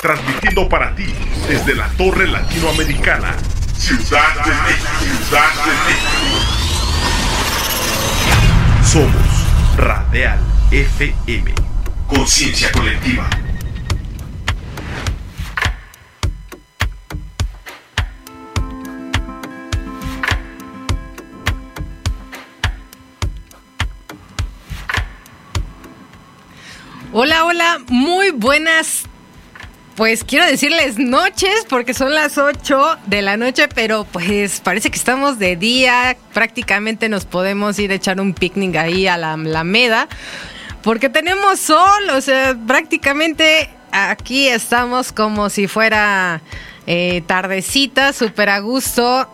[0.00, 1.12] transmitiendo para ti
[1.48, 3.34] desde la Torre Latinoamericana,
[3.76, 4.88] Ciudad de México.
[5.28, 6.68] Ciudad de México.
[8.84, 10.38] Somos Radial
[10.70, 11.52] FM.
[12.06, 13.28] Conciencia colectiva.
[27.12, 29.07] Hola, hola, muy buenas.
[29.98, 34.96] Pues quiero decirles noches porque son las 8 de la noche, pero pues parece que
[34.96, 36.16] estamos de día.
[36.32, 40.06] Prácticamente nos podemos ir a echar un picnic ahí a la Alameda
[40.82, 46.42] porque tenemos sol, o sea, prácticamente aquí estamos como si fuera
[46.86, 49.28] eh, tardecita, súper a gusto.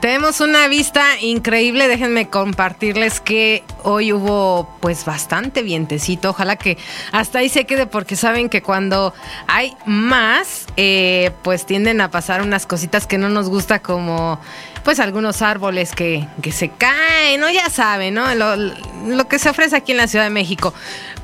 [0.00, 6.76] Tenemos una vista increíble, déjenme compartirles que hoy hubo pues bastante vientecito, ojalá que
[7.12, 9.14] hasta ahí se quede porque saben que cuando
[9.46, 14.40] hay más eh, pues tienden a pasar unas cositas que no nos gusta como
[14.82, 17.50] pues algunos árboles que, que se caen, ¿no?
[17.50, 18.34] Ya saben, ¿no?
[18.34, 20.74] Lo, lo, que se ofrece aquí en la Ciudad de México.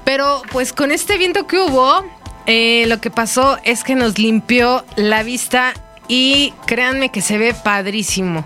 [0.05, 2.05] Pero pues con este viento que hubo,
[2.47, 5.75] eh, lo que pasó es que nos limpió la vista
[6.13, 8.45] y créanme que se ve padrísimo.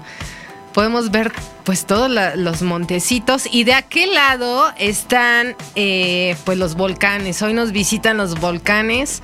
[0.72, 1.32] Podemos ver
[1.64, 7.42] pues todos los montecitos y de aquel lado están eh, pues los volcanes.
[7.42, 9.20] Hoy nos visitan los volcanes.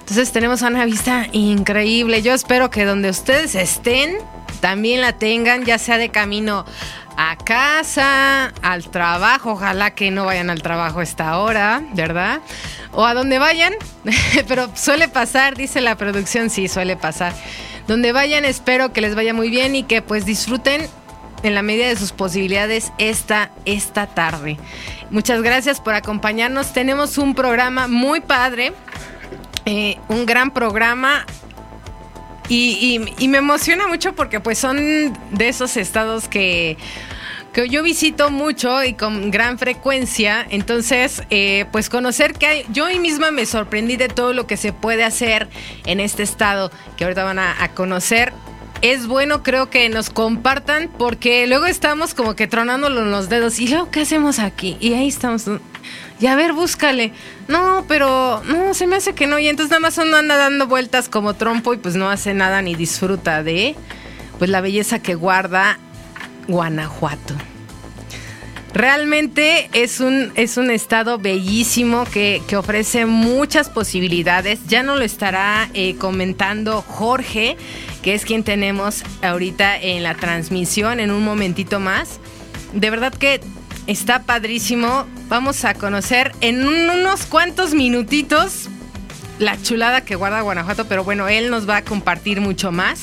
[0.00, 2.20] Entonces tenemos una vista increíble.
[2.20, 4.18] Yo espero que donde ustedes estén
[4.60, 6.66] también la tengan, ya sea de camino
[7.16, 12.40] a casa, al trabajo, ojalá que no vayan al trabajo esta hora, ¿verdad?
[12.92, 13.72] O a donde vayan,
[14.48, 17.32] pero suele pasar, dice la producción, sí, suele pasar.
[17.86, 20.88] Donde vayan, espero que les vaya muy bien y que pues disfruten
[21.42, 24.58] en la medida de sus posibilidades esta, esta tarde.
[25.10, 26.72] Muchas gracias por acompañarnos.
[26.72, 28.72] Tenemos un programa muy padre,
[29.64, 31.24] eh, un gran programa.
[32.48, 34.76] Y, y, me emociona mucho porque pues son
[35.32, 36.76] de esos estados que
[37.56, 40.46] que yo visito mucho y con gran frecuencia.
[40.50, 44.58] Entonces, eh, pues conocer que hay, yo hoy misma me sorprendí de todo lo que
[44.58, 45.48] se puede hacer
[45.86, 48.34] en este estado que ahorita van a, conocer
[48.82, 53.58] es bueno, creo que nos compartan, porque luego estamos como que tronándolo en los dedos.
[53.58, 54.76] ¿Y luego qué hacemos aquí?
[54.78, 55.46] Y ahí estamos.
[56.20, 57.12] Y a ver, búscale.
[57.48, 59.38] No, pero no, se me hace que no.
[59.38, 62.60] Y entonces nada más uno anda dando vueltas como trompo y pues no hace nada
[62.60, 63.74] ni disfruta de
[64.38, 65.78] pues la belleza que guarda
[66.48, 67.34] Guanajuato.
[68.76, 74.66] Realmente es un, es un estado bellísimo que, ofrece muchas posibilidades.
[74.66, 77.56] Ya no lo estará eh, comentando Jorge,
[78.02, 82.20] que es quien tenemos ahorita en la transmisión en un momentito más.
[82.74, 83.40] De verdad que
[83.86, 85.06] está padrísimo.
[85.28, 88.68] Vamos a conocer en unos cuantos minutitos
[89.38, 93.00] la chulada que guarda Guanajuato, pero bueno, él nos va a compartir mucho más.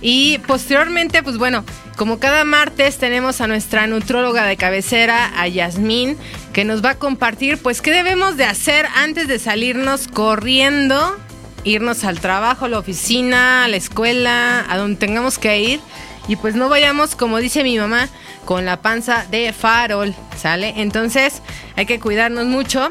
[0.00, 1.64] Y posteriormente, pues bueno,
[1.98, 6.16] como cada martes tenemos a nuestra nutróloga de cabecera, a Yasmín,
[6.52, 11.18] que nos va a compartir, pues, qué debemos de hacer antes de salirnos corriendo,
[11.64, 15.80] irnos al trabajo, a la oficina, a la escuela, a donde tengamos que ir.
[16.28, 18.08] Y pues no vayamos, como dice mi mamá,
[18.44, 20.74] con la panza de farol, ¿sale?
[20.76, 21.42] Entonces
[21.74, 22.90] hay que cuidarnos mucho.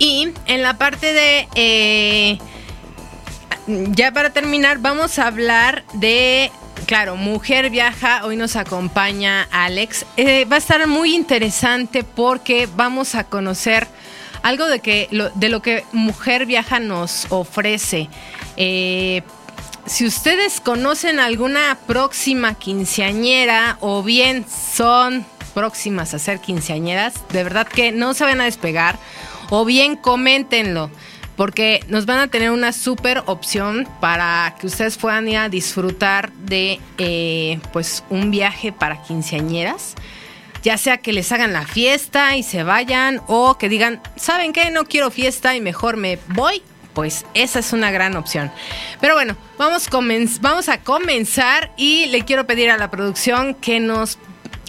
[0.00, 1.48] Y en la parte de...
[1.54, 2.38] Eh,
[3.66, 6.50] ya para terminar, vamos a hablar de
[6.86, 10.04] Claro, Mujer Viaja, hoy nos acompaña Alex.
[10.18, 13.86] Eh, va a estar muy interesante porque vamos a conocer
[14.42, 18.10] algo de, que, de lo que Mujer Viaja nos ofrece.
[18.58, 19.22] Eh,
[19.86, 25.24] si ustedes conocen alguna próxima quinceañera o bien son
[25.54, 28.98] próximas a ser quinceañeras, de verdad que no se van a despegar
[29.48, 30.90] o bien coméntenlo
[31.36, 36.32] porque nos van a tener una súper opción para que ustedes puedan ir a disfrutar
[36.32, 39.94] de eh, pues un viaje para quinceañeras.
[40.62, 44.70] Ya sea que les hagan la fiesta y se vayan o que digan, ¿saben qué?
[44.70, 46.62] No quiero fiesta y mejor me voy.
[46.94, 48.52] Pues esa es una gran opción.
[49.00, 49.88] Pero bueno, vamos,
[50.40, 54.16] vamos a comenzar y le quiero pedir a la producción que nos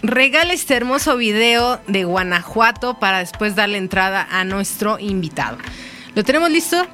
[0.02, 5.58] regale este hermoso video de Guanajuato para después darle entrada a nuestro invitado.
[6.16, 6.88] ¿Lo tenemos listo?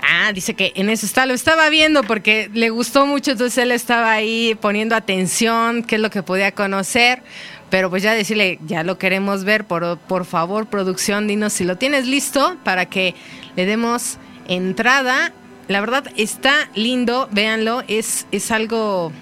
[0.00, 1.24] Ah, dice que en eso está.
[1.24, 6.00] Lo estaba viendo porque le gustó mucho, entonces él estaba ahí poniendo atención, qué es
[6.00, 7.22] lo que podía conocer.
[7.70, 11.76] Pero pues ya decirle, ya lo queremos ver, por, por favor, producción, dinos si lo
[11.76, 13.14] tienes listo para que
[13.56, 14.18] le demos
[14.48, 15.32] entrada.
[15.66, 19.12] La verdad está lindo, véanlo, es, es algo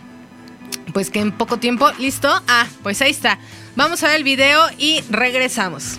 [0.93, 2.29] pues que en poco tiempo, ¿listo?
[2.49, 3.39] Ah, pues ahí está.
[3.75, 5.99] Vamos a ver el video y regresamos.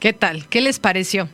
[0.00, 0.48] ¿Qué tal?
[0.48, 1.28] ¿Qué les pareció?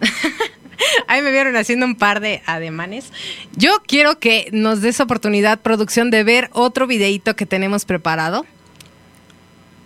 [1.06, 3.12] Ahí me vieron haciendo un par de ademanes.
[3.54, 8.46] Yo quiero que nos des oportunidad, producción, de ver otro videito que tenemos preparado.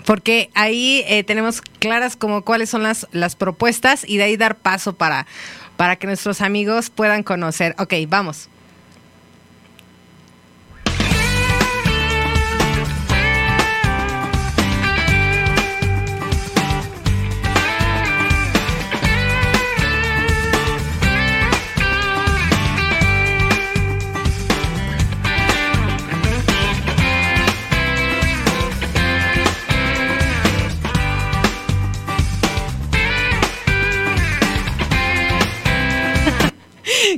[0.05, 4.57] Porque ahí eh, tenemos claras como cuáles son las, las propuestas y de ahí dar
[4.57, 5.27] paso para,
[5.77, 7.75] para que nuestros amigos puedan conocer.
[7.77, 8.49] Ok, vamos.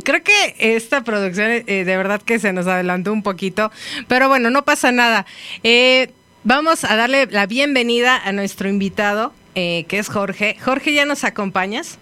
[0.09, 3.71] Creo que esta producción eh, de verdad que se nos adelantó un poquito,
[4.07, 5.27] pero bueno, no pasa nada.
[5.65, 6.13] Eh,
[6.45, 10.57] vamos a darle la bienvenida a nuestro invitado, eh, que es Jorge.
[10.65, 11.99] Jorge, ¿ya nos acompañas?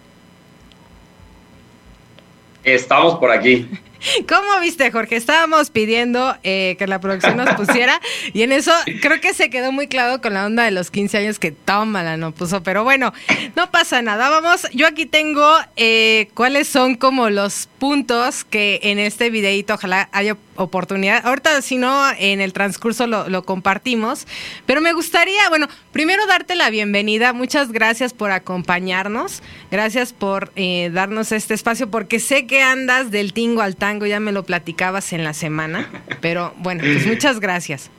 [2.62, 3.68] Estamos por aquí.
[4.28, 5.16] ¿Cómo viste, Jorge?
[5.16, 8.00] Estábamos pidiendo eh, que la producción nos pusiera
[8.32, 11.18] y en eso creo que se quedó muy claro con la onda de los 15
[11.18, 13.12] años que tómala no puso, pero bueno,
[13.54, 14.28] no pasa nada.
[14.28, 20.08] Vamos, yo aquí tengo eh, cuáles son como los puntos que en este videito ojalá
[20.12, 21.24] haya oportunidad.
[21.26, 24.26] Ahorita, si no, en el transcurso lo, compartimos.
[24.66, 27.32] Pero me gustaría, bueno, primero darte la bienvenida.
[27.32, 29.42] Muchas gracias por acompañarnos.
[29.70, 34.20] Gracias por eh, darnos este espacio, porque sé que andas del tingo al tango, ya
[34.20, 35.88] me lo platicabas en la semana.
[36.20, 37.90] Pero bueno, pues muchas gracias.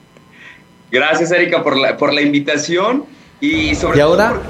[0.92, 3.06] Gracias, Erika, por la, por la invitación.
[3.40, 4.42] Y sobre ¿Y ahora?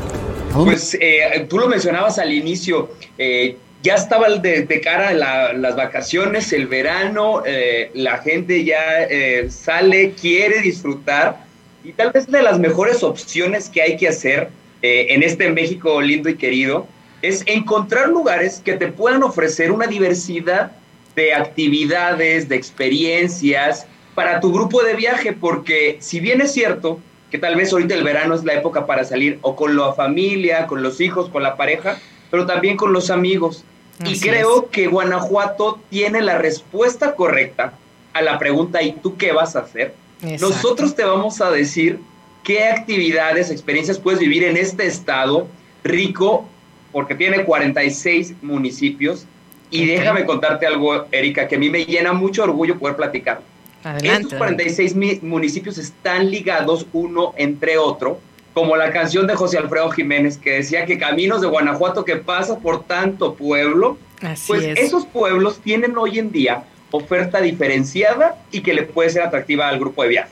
[0.52, 2.92] todo, pues eh, tú lo mencionabas al inicio.
[3.18, 3.58] Eh,
[3.88, 10.12] ya estaba de, cara a las vacaciones, el verano, eh, la gente ya eh, sale,
[10.12, 11.46] quiere disfrutar
[11.86, 14.50] y tal vez de las mejores opciones que hay que hacer
[14.82, 16.86] eh, en este México lindo y querido
[17.22, 20.74] es encontrar lugares que te puedan ofrecer una diversidad
[21.16, 27.00] de actividades, de experiencias para tu grupo de viaje, porque si bien es cierto
[27.32, 30.68] que tal vez ahorita el verano es la época para salir o con la familia,
[30.68, 31.98] con los hijos, con la pareja,
[32.30, 33.64] pero también con los amigos.
[34.04, 34.70] Y Así creo es.
[34.70, 37.74] que Guanajuato tiene la respuesta correcta
[38.14, 39.94] a la pregunta ¿y tú qué vas a hacer?
[40.22, 40.50] Exacto.
[40.50, 42.00] Nosotros te vamos a decir
[42.44, 45.48] qué actividades, experiencias puedes vivir en este estado
[45.84, 46.48] rico,
[46.92, 49.26] porque tiene 46 municipios.
[49.70, 49.88] Y Ok.
[50.00, 53.42] déjame contarte algo, Erika, que a mí me llena mucho orgullo poder platicar.
[53.84, 54.24] Adelante.
[54.24, 58.20] Estos 46 mi- municipios están ligados uno entre otro,
[58.58, 62.58] como la canción de José Alfredo Jiménez que decía que caminos de Guanajuato que pasa
[62.58, 64.80] por tanto pueblo, Así pues es.
[64.80, 69.78] esos pueblos tienen hoy en día oferta diferenciada y que le puede ser atractiva al
[69.78, 70.32] grupo de viaje.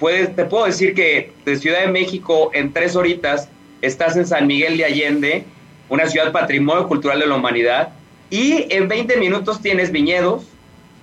[0.00, 3.48] puedes, te puedo decir que de Ciudad de México en tres horitas
[3.80, 5.44] estás en San Miguel de Allende,
[5.88, 7.90] una ciudad patrimonio cultural de la humanidad,
[8.28, 10.48] y en 20 minutos tienes viñedos,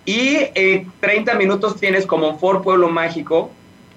[0.03, 3.49] y en 30 minutos tienes como Fort Pueblo Mágico,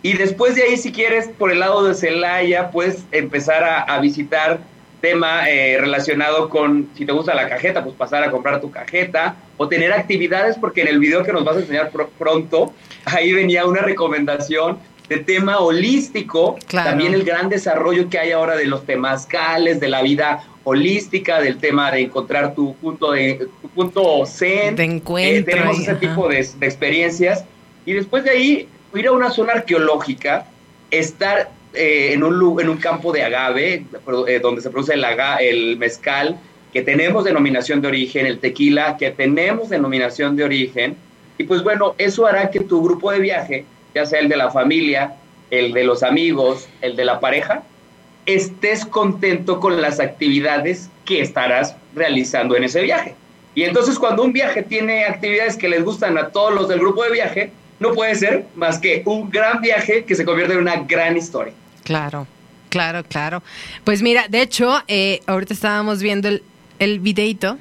[0.02, 4.60] y después de ahí, si quieres, por el lado de Celaya, puedes empezar a, visitar
[5.00, 9.36] tema eh, relacionado con, si te gusta la cajeta, pues pasar a comprar tu cajeta
[9.56, 12.72] o tener actividades, porque en el video que nos vas a enseñar pronto,
[13.04, 14.78] ahí venía una recomendación
[15.08, 20.02] de tema holístico, también el gran desarrollo que hay ahora de los temazcales, de la
[20.02, 24.76] vida holística, del tema de encontrar tu punto de tu punto zen.
[24.76, 25.40] De encuentro.
[25.40, 27.44] Eh, tenemos ese tipo de, experiencias.
[27.84, 30.46] Y después de ahí, ir a una zona arqueológica,
[30.90, 33.84] estar eh, en, un, campo de agave,
[34.28, 35.04] eh, donde se produce el,
[35.40, 36.38] el mezcal,
[36.72, 40.96] que tenemos denominación de origen, el tequila, que tenemos denominación de origen.
[41.38, 44.50] Y pues bueno, eso hará que tu grupo de viaje, ya sea el de la
[44.50, 45.14] familia,
[45.50, 47.62] el de los amigos, el de la pareja,
[48.26, 53.14] estés contento con las actividades que estarás realizando en ese viaje.
[53.54, 57.04] Y entonces cuando un viaje tiene actividades que les gustan a todos los del grupo
[57.04, 57.50] de viaje,
[57.82, 61.52] no puede ser más que un gran viaje que se convierte en una gran historia.
[61.84, 62.26] Claro,
[62.70, 63.42] claro, claro.
[63.84, 66.42] Pues mira, de hecho, eh, ahorita estábamos viendo el,
[66.78, 67.58] el videito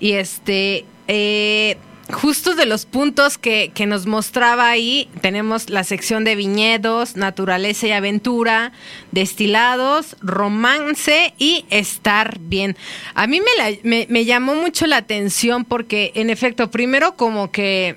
[0.00, 0.86] y este...
[1.08, 1.76] Eh,
[2.10, 7.86] justo de los puntos que, que, nos mostraba ahí, tenemos la sección de viñedos, naturaleza
[7.86, 8.72] y aventura,
[9.10, 12.76] destilados, romance y estar bien.
[13.14, 13.40] A mí
[13.82, 17.96] me, me, llamó mucho la atención porque, en efecto, primero como que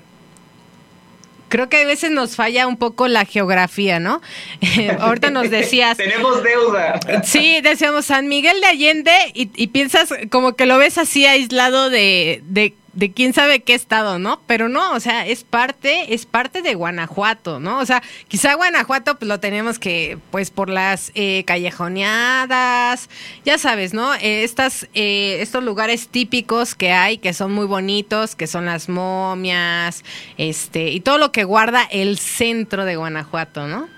[1.48, 4.20] creo que a veces nos falla un poco la geografía, ¿no?
[5.00, 5.96] ahorita nos decías.
[5.96, 7.00] Tenemos deuda.
[7.24, 11.90] sí, decíamos San Miguel de Allende y, y, piensas como que lo ves así aislado
[11.90, 14.40] de, de de quién sabe qué estado, ¿no?
[14.46, 17.78] Pero no, o sea, es parte, es parte de Guanajuato, ¿no?
[17.78, 23.10] O sea, quizá Guanajuato pues lo tenemos que, pues por las eh, callejoneadas,
[23.44, 24.14] ya sabes, ¿no?
[24.14, 28.88] Eh, estas, eh, estos lugares típicos que hay, que son muy bonitos, que son las
[28.88, 30.02] momias,
[30.38, 33.90] este, y todo lo que guarda el centro de Guanajuato, ¿no?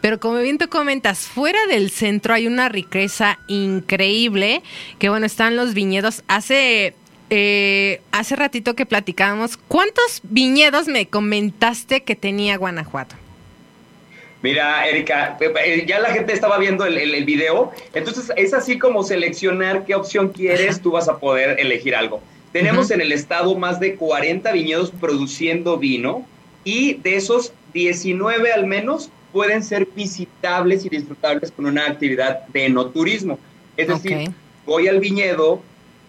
[0.00, 4.62] Pero como bien tú comentas, fuera del centro hay una riqueza increíble,
[5.00, 6.22] que bueno, están los viñedos.
[6.28, 6.94] Hace
[7.30, 13.16] eh, hace ratito que platicábamos, ¿cuántos viñedos me comentaste que tenía Guanajuato?
[14.42, 19.02] Mira, Erika, eh, ya la gente estaba viendo el, el, video, entonces es así como
[19.02, 22.20] seleccionar qué opción quieres, tú vas a poder elegir algo.
[22.52, 26.26] Tenemos en el estado más de 40 viñedos produciendo vino
[26.62, 32.66] y de esos 19 al menos pueden ser visitables y disfrutables con una actividad de
[32.66, 33.38] enoturismo.
[33.76, 34.30] Es decir,
[34.64, 35.60] voy al viñedo,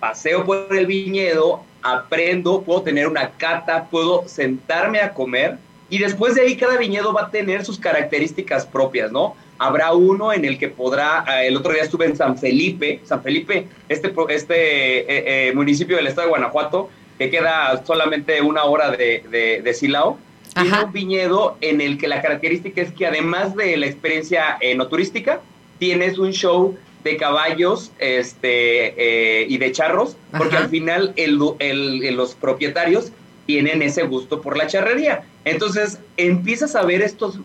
[0.09, 5.57] paseo por el viñedo, aprendo, puedo tener una cata, puedo sentarme a comer
[5.89, 9.35] y después de ahí cada viñedo va a tener sus características propias, ¿no?
[9.57, 13.23] Habrá uno en el que podrá, eh, el otro día estuve en San Felipe, San
[13.23, 14.55] Felipe, este, este
[14.99, 20.19] eh, eh, municipio del estado de Guanajuato, que queda solamente una hora de, de, Silao,
[20.53, 24.87] tiene un viñedo en el que la característica es que además de la experiencia no
[24.87, 25.41] turística,
[25.79, 31.37] tienes un show de caballos este, eh, y de charros, porque al final el,
[32.15, 33.11] los propietarios
[33.45, 35.23] tienen ese gusto por la charrería.
[35.45, 37.37] Entonces empiezas a ver estos,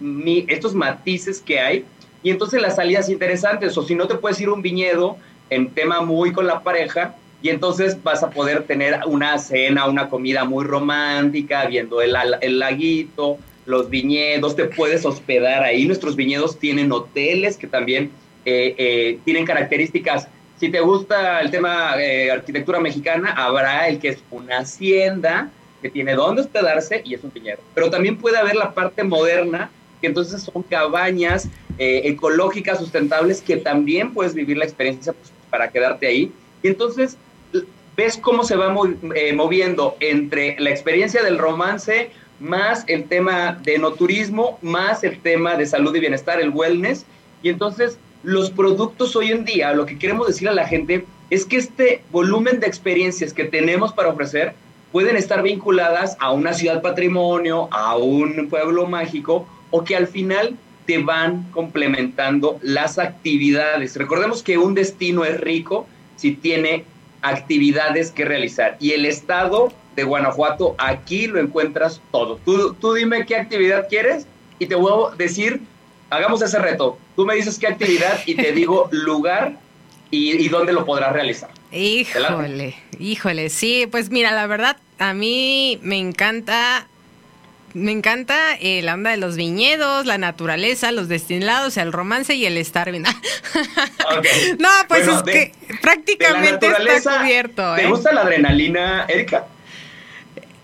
[0.49, 1.85] estos matices que hay
[2.23, 5.19] y entonces las salidas interesantes, o si no te puedes ir a un viñedo
[5.50, 10.09] en tema muy con la pareja, y entonces vas a poder tener una cena, una
[10.09, 15.87] comida muy romántica, viendo el, el laguito, los viñedos, te puedes hospedar ahí.
[15.87, 18.11] Nuestros viñedos tienen hoteles que también
[18.44, 20.28] eh, eh, tienen características.
[20.59, 25.50] Si te gusta el tema eh, arquitectura mexicana, habrá el que es una hacienda
[25.82, 27.61] que tiene dónde hospedarse y es un piñero.
[27.75, 29.70] Pero también puede haber la parte moderna,
[30.00, 36.06] que entonces son cabañas ecológicas, sustentables, que también puedes vivir la experiencia pues, para quedarte
[36.06, 36.30] ahí.
[36.62, 37.16] Y entonces
[37.97, 43.92] ves cómo se va moviendo entre la experiencia del romance, más el tema de no
[43.92, 47.06] turismo, más el tema de salud y bienestar, el wellness.
[47.42, 51.45] Y entonces los productos hoy en día, lo que queremos decir a la gente es
[51.45, 54.55] que este volumen de experiencias que tenemos para ofrecer
[54.93, 60.57] pueden estar vinculadas a una ciudad patrimonio, a un pueblo mágico, o que al final
[60.87, 63.97] te van complementando las actividades.
[63.97, 65.87] Recordemos que un destino es rico
[66.17, 66.85] si tiene
[67.23, 68.77] actividades que realizar.
[68.81, 72.41] Y el estado de Guanajuato, aquí lo encuentras todo.
[72.45, 74.27] Tú, tú dime qué actividad quieres
[74.59, 75.61] y te voy a decir
[76.11, 76.99] hagamos ese reto.
[77.17, 79.55] Tú me dices qué actividad y te digo lugar
[80.11, 81.50] y, dónde lo podrás realizar.
[81.73, 86.87] Híjole, híjole, sí, pues mira, la verdad, a mí me encanta
[87.73, 92.45] me encanta eh, la onda de los viñedos, la naturaleza, los destilados, el romance y
[92.45, 93.05] el estar bien.
[94.59, 97.76] no, pues es que prácticamente está cubierto.
[97.76, 97.87] ¿Te ¿eh?
[97.87, 99.47] gusta la adrenalina, Erika?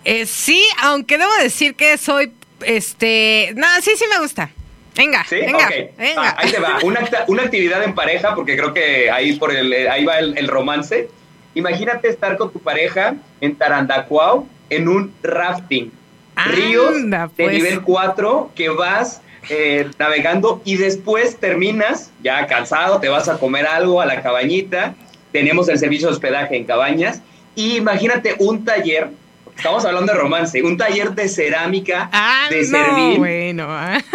[0.03, 2.33] Eh, sí, aunque debo decir que soy,
[2.65, 4.51] este, no, sí, sí me gusta.
[4.97, 5.35] Venga, ¿Sí?
[5.37, 5.69] venga.
[6.17, 6.79] Ah, ahí te va.
[6.83, 10.19] Una, acta- una actividad en pareja, porque creo que ahí, por el, eh, ahí va
[10.19, 11.09] el, el romance.
[11.55, 15.91] Imagínate estar con tu pareja en Tarandacuao en un rafting.
[16.35, 17.53] Anda, de pues.
[17.55, 23.65] nivel 4 que vas eh, navegando y después terminas ya cansado, te vas a comer
[23.65, 24.93] algo a la cabañita.
[25.31, 27.21] Tenemos el servicio de hospedaje en cabañas.
[27.55, 29.09] Y imagínate un taller,
[29.57, 33.67] estamos hablando de romance, un taller de cerámica Ah, de no, servir bueno.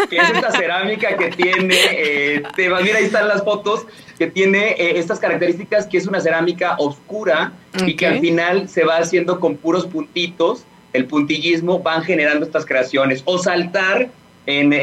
[0.08, 3.84] que es esta cerámica que tiene, eh, te vas- mira ahí están las fotos,
[4.18, 7.52] que tiene eh, estas características, que es una cerámica oscura
[7.86, 12.64] y que al final se va haciendo con puros puntitos, el puntillismo van generando estas
[12.64, 14.08] creaciones, o saltar
[14.46, 14.78] en, eh,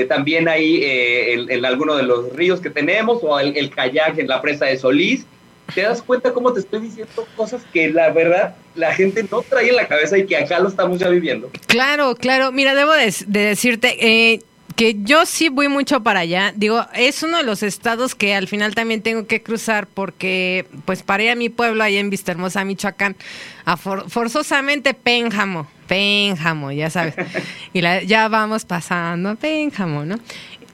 [0.00, 3.70] eh, también ahí eh, en, en alguno de los ríos que tenemos, o el, el
[3.70, 5.26] kayak en la presa de Solís.
[5.74, 9.68] ¿Te das cuenta cómo te estoy diciendo cosas que la verdad la gente no trae
[9.70, 11.50] en la cabeza y que acá lo estamos ya viviendo?
[11.66, 12.52] Claro, claro.
[12.52, 13.96] Mira, debo de, de decirte
[14.32, 14.40] eh,
[14.76, 16.52] que yo sí voy mucho para allá.
[16.56, 21.02] Digo, es uno de los estados que al final también tengo que cruzar porque, pues,
[21.02, 23.16] para ir a mi pueblo, allá en Vistahermosa, Michoacán,
[23.64, 27.14] a for- forzosamente Pénjamo, Pénjamo, ya sabes.
[27.72, 30.16] Y la- ya vamos pasando a Pénjamo, ¿no?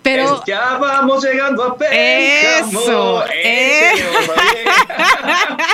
[0.02, 0.36] Pero...
[0.36, 2.80] Es, ya vamos llegando a Pénjamo.
[2.80, 3.92] Eso, eh.
[4.26, 4.70] Rosalía.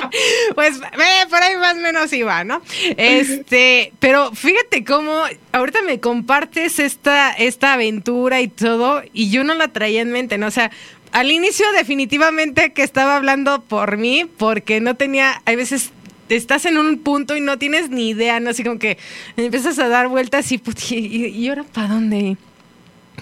[0.54, 2.61] pues ve, por ahí más o menos iba, ¿no?
[2.97, 9.54] Este, pero fíjate cómo ahorita me compartes esta, esta aventura y todo, y yo no
[9.54, 10.47] la traía en mente, ¿no?
[10.47, 10.71] O sea,
[11.12, 15.92] al inicio definitivamente que estaba hablando por mí, porque no tenía, hay veces
[16.28, 18.50] estás en un punto y no tienes ni idea, ¿no?
[18.50, 18.99] Así como que
[19.37, 22.37] empiezas a dar vueltas y, pues, y, y ahora para dónde?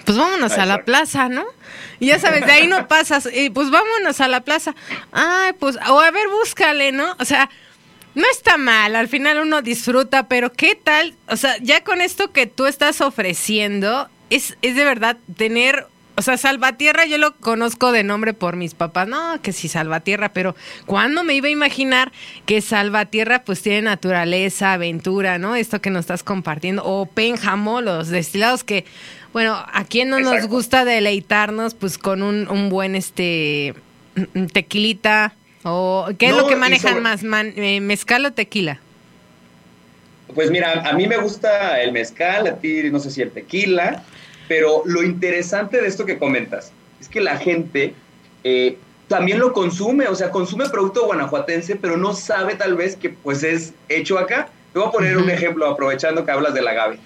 [0.03, 1.45] Pues vámonos a la plaza, ¿no?
[1.99, 4.75] Y ya sabes, de ahí no pasas, y pues vámonos a la plaza.
[5.11, 7.15] Ay, pues, o a ver, búscale, ¿no?
[7.19, 7.49] O sea,
[8.15, 11.15] no está mal, al final uno disfruta, pero ¿qué tal?
[11.27, 16.21] O sea, ya con esto que tú estás ofreciendo, es, es de verdad tener, o
[16.21, 20.55] sea, Salvatierra yo lo conozco de nombre por mis papás, no, que sí, Salvatierra, pero
[20.85, 22.13] ¿cuándo me iba a imaginar
[22.45, 25.55] que Salvatierra pues tiene naturaleza, aventura, ¿no?
[25.55, 28.85] Esto que nos estás compartiendo, o Pénjamo, los destilados que,
[29.35, 33.73] bueno, a quién no nos gusta deleitarnos pues con un, un buen, este,
[34.53, 35.33] tequilita,
[35.65, 38.79] o ¿qué es No, lo que manejan sobre- más, man- eh, mezcal o tequila?
[40.33, 44.03] Pues mira, a mí me gusta el mezcal, a ti no sé si el tequila,
[44.47, 46.71] pero lo interesante de esto que comentas
[47.01, 47.93] es que la gente
[48.45, 48.77] eh,
[49.09, 53.43] también lo consume, o sea, consume producto guanajuatense, pero no sabe tal vez que pues
[53.43, 54.47] es hecho acá.
[54.71, 56.99] Te voy a poner un ejemplo aprovechando que hablas del agave.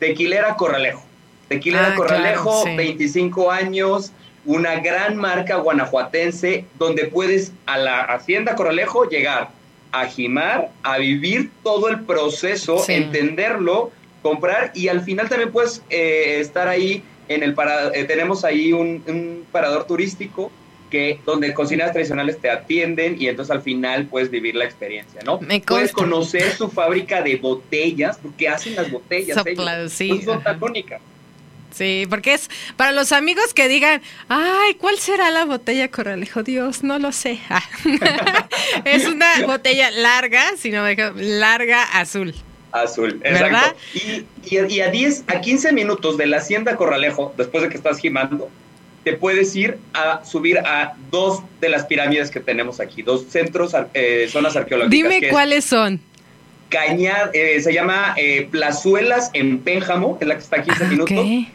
[0.00, 1.04] Tequilera Corralejo.
[1.48, 2.76] Tequilera Ah, Corralejo, claro, sí.
[2.76, 4.12] 25 años,
[4.44, 9.50] una gran marca guanajuatense donde puedes a la Hacienda Corralejo llegar
[9.92, 12.92] a jimar, a vivir todo el proceso, Sí.
[12.92, 13.90] entenderlo,
[14.22, 18.72] comprar y al final también puedes eh, estar ahí en el para, eh, tenemos ahí
[18.72, 20.50] un, un parador turístico
[20.90, 25.38] que donde cocinas tradicionales te atienden y entonces al final puedes vivir la experiencia, ¿no?
[25.40, 29.36] Me puedes conocer su fábrica de botellas, porque hacen las botellas.
[29.36, 29.92] Soplado, ellos.
[29.92, 31.00] sí, son tan únicas.
[31.78, 36.42] Sí, porque es para los amigos que digan, ay, ¿cuál será la botella Corralejo?
[36.42, 37.38] Dios, no lo sé.
[37.48, 37.62] Ah.
[38.84, 42.34] es una botella larga, si no me larga azul.
[42.72, 43.74] Azul, ¿Verdad?
[43.94, 44.26] exacto.
[44.44, 47.76] Y, y, y a 10, a 15 minutos de la Hacienda Corralejo, después de que
[47.76, 48.50] estás gimando,
[49.04, 53.72] te puedes ir a subir a dos de las pirámides que tenemos aquí, dos centros,
[53.94, 54.90] eh, zonas arqueológicas.
[54.90, 56.00] Dime que es cuáles son.
[56.68, 60.88] Cañar, eh, se llama eh, Plazuelas en Pénjamo, es la que está a 15 Ah,
[60.88, 61.16] minutos.
[61.18, 61.48] ok.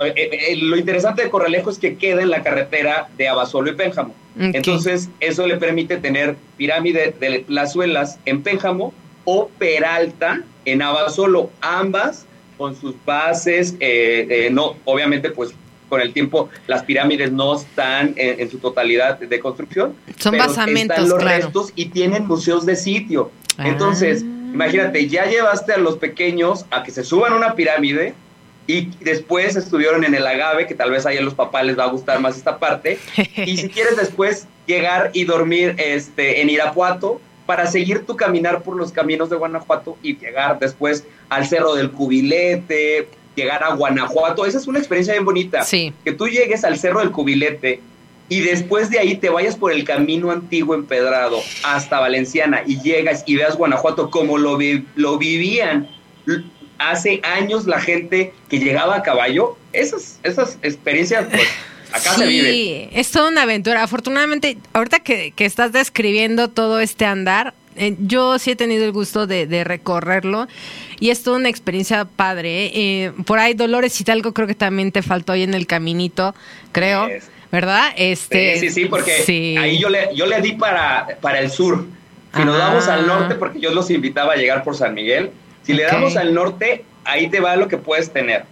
[0.00, 3.70] Eh, eh, eh, lo interesante de Corralejo es que queda en la carretera de Abasolo
[3.70, 4.14] y Pénjamo.
[4.38, 12.26] Entonces, eso le permite tener pirámide de Plazuelas en Pénjamo o Peralta en Abasolo, ambas
[12.56, 15.50] con sus bases, eh, eh, no, obviamente, pues
[15.88, 19.94] con el tiempo las pirámides no están en, en su totalidad de construcción.
[20.18, 21.44] Son pero basamentos, están los claro.
[21.44, 23.30] restos y tienen museos de sitio.
[23.56, 23.66] Ah.
[23.66, 28.14] Entonces, imagínate, ya llevaste a los pequeños a que se suban a una pirámide
[28.70, 31.84] y después estuvieron en el agave, que tal vez ahí a los papás les va
[31.84, 32.98] a gustar más esta parte.
[33.46, 38.76] Y si quieres después llegar y dormir este, en Irapuato para seguir tu caminar por
[38.76, 44.46] los caminos de Guanajuato y llegar después al Cerro del Cubilete, llegar a Guanajuato.
[44.46, 45.62] Esa es una experiencia bien bonita.
[45.64, 45.92] Sí.
[46.04, 47.80] Que tú llegues al Cerro del Cubilete
[48.28, 53.24] y después de ahí te vayas por el camino antiguo empedrado hasta Valenciana y llegas
[53.26, 55.88] y veas Guanajuato como lo, vi- lo vivían
[56.80, 61.46] hace años la gente que llegaba a caballo, esas, esas experiencias, pues,
[61.92, 62.52] acá se viven.
[62.52, 63.82] Sí, es toda una aventura.
[63.82, 68.92] Afortunadamente, ahorita que, que estás describiendo todo este andar, eh, yo sí he tenido el
[68.92, 70.48] gusto de, de recorrerlo
[70.98, 72.66] y es toda una experiencia padre.
[72.66, 72.70] ¿eh?
[72.74, 76.34] Eh, por ahí Dolores Hidalgo creo que también te faltó ahí en el caminito,
[76.72, 77.92] creo, Es- ¿verdad?
[77.96, 79.56] Este, Sí, sí, sí, porque sí.
[79.58, 81.86] ahí yo le, yo le di para, para el sur.
[82.34, 82.68] Si nos Ah.
[82.68, 85.30] vamos al norte, porque yo los invitaba a llegar por San Miguel,
[85.70, 88.44] si le damos al norte, ahí te va lo que puedes tener.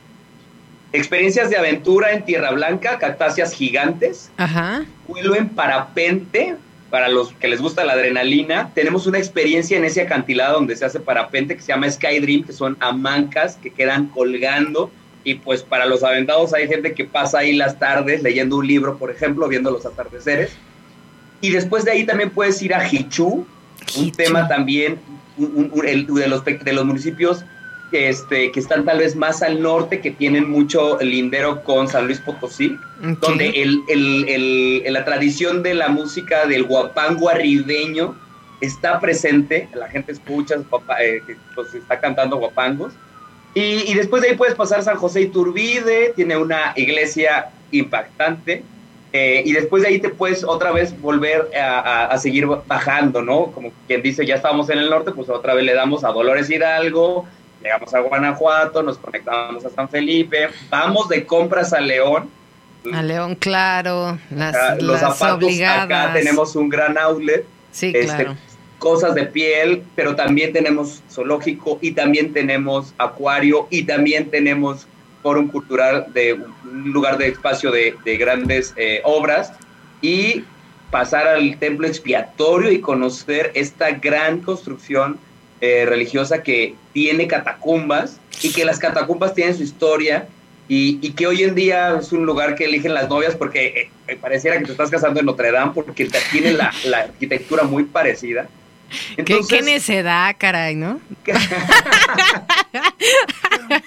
[0.92, 4.84] Experiencias de aventura en Tierra Blanca, cactáceas gigantes, Ajá.
[5.06, 6.56] vuelo en parapente,
[6.90, 8.70] para los que les gusta la adrenalina.
[8.74, 12.44] Tenemos una experiencia en ese acantilado donde se hace parapente que se llama Sky Dream,
[12.44, 14.90] que son hamancas que quedan colgando.
[15.24, 18.96] Y pues para los aventados hay gente que pasa ahí las tardes leyendo un libro,
[18.96, 20.52] por ejemplo, viendo los atardeceres.
[21.40, 23.46] Y después de ahí también puedes ir a Hichú,
[23.96, 24.98] un tema también
[25.38, 27.44] un- un- el- de, los, de los municipios
[27.90, 32.18] este, que están tal vez más al norte, que tienen mucho lindero con San Luis
[32.20, 33.18] Potosí Ok.
[33.20, 34.28] donde el, el-
[34.84, 38.14] el- la tradición de la música del guapango arribeño
[38.60, 41.22] está presente, la gente escucha guapa- eh,
[41.54, 42.92] pues, está cantando guapangos.
[43.54, 48.62] Y, y después de ahí puedes pasar San José Iturbide, tiene una iglesia impactante.
[49.12, 53.22] Eh, y después de ahí te puedes otra vez volver a, a- a seguir bajando,
[53.22, 53.46] ¿no?
[53.52, 56.50] Como quien dice, ya estamos en el norte, pues otra vez le damos a Dolores
[56.50, 57.26] Hidalgo,
[57.62, 62.28] llegamos a Guanajuato, nos conectamos a San Felipe, vamos de compras a León,
[62.92, 64.18] A León, claro.
[64.30, 65.84] Las, Acá, los zapatos, obligadas.
[65.84, 68.36] acá tenemos un gran outlet, Sí, este, claro.
[68.78, 74.86] cosas de piel, pero también tenemos zoológico y también tenemos acuario y también tenemos
[75.22, 79.52] fórum cultural de un lugar de espacio de, de grandes eh, obras
[80.00, 80.44] y
[80.90, 85.18] pasar al templo expiatorio y conocer esta gran construcción
[85.60, 90.28] eh, religiosa que tiene catacumbas y que las catacumbas tienen su historia
[90.70, 94.16] y, que hoy en día es un lugar que eligen las novias porque eh, eh,
[94.20, 98.48] pareciera que te estás casando en Notre Dame porque tiene la arquitectura muy parecida.
[99.16, 101.00] ¿Qué, qué necedad, caray, ¿no?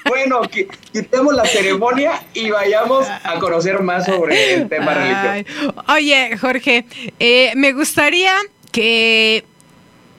[0.07, 5.73] bueno, qui- quitemos la ceremonia y vayamos a conocer más sobre el tema religioso.
[5.87, 6.85] Oye, Jorge,
[7.19, 8.33] eh, me gustaría
[8.71, 9.43] que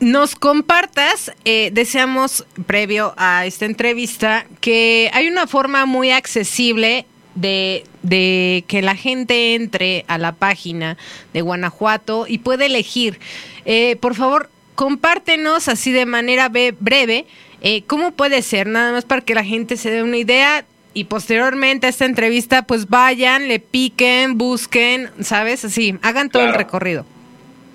[0.01, 7.85] nos compartas, eh, deseamos previo a esta entrevista, que hay una forma muy accesible de,
[8.03, 10.99] de que la gente entre a la página
[11.33, 13.21] de Guanajuato y puede elegir.
[13.65, 17.27] Eh, por favor, compártenos así de manera breve
[17.65, 21.05] eh, cómo puede ser, nada más para que la gente se dé una idea y
[21.05, 25.65] posteriormente a esta entrevista pues vayan, le piquen, busquen, ¿sabes?
[25.65, 27.07] Así, hagan todo el recorrido.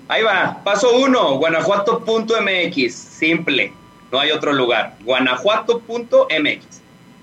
[0.08, 3.72] Ahí va, paso uno, guanajuato.mx, simple,
[4.12, 6.64] no hay otro lugar, guanajuato.mx.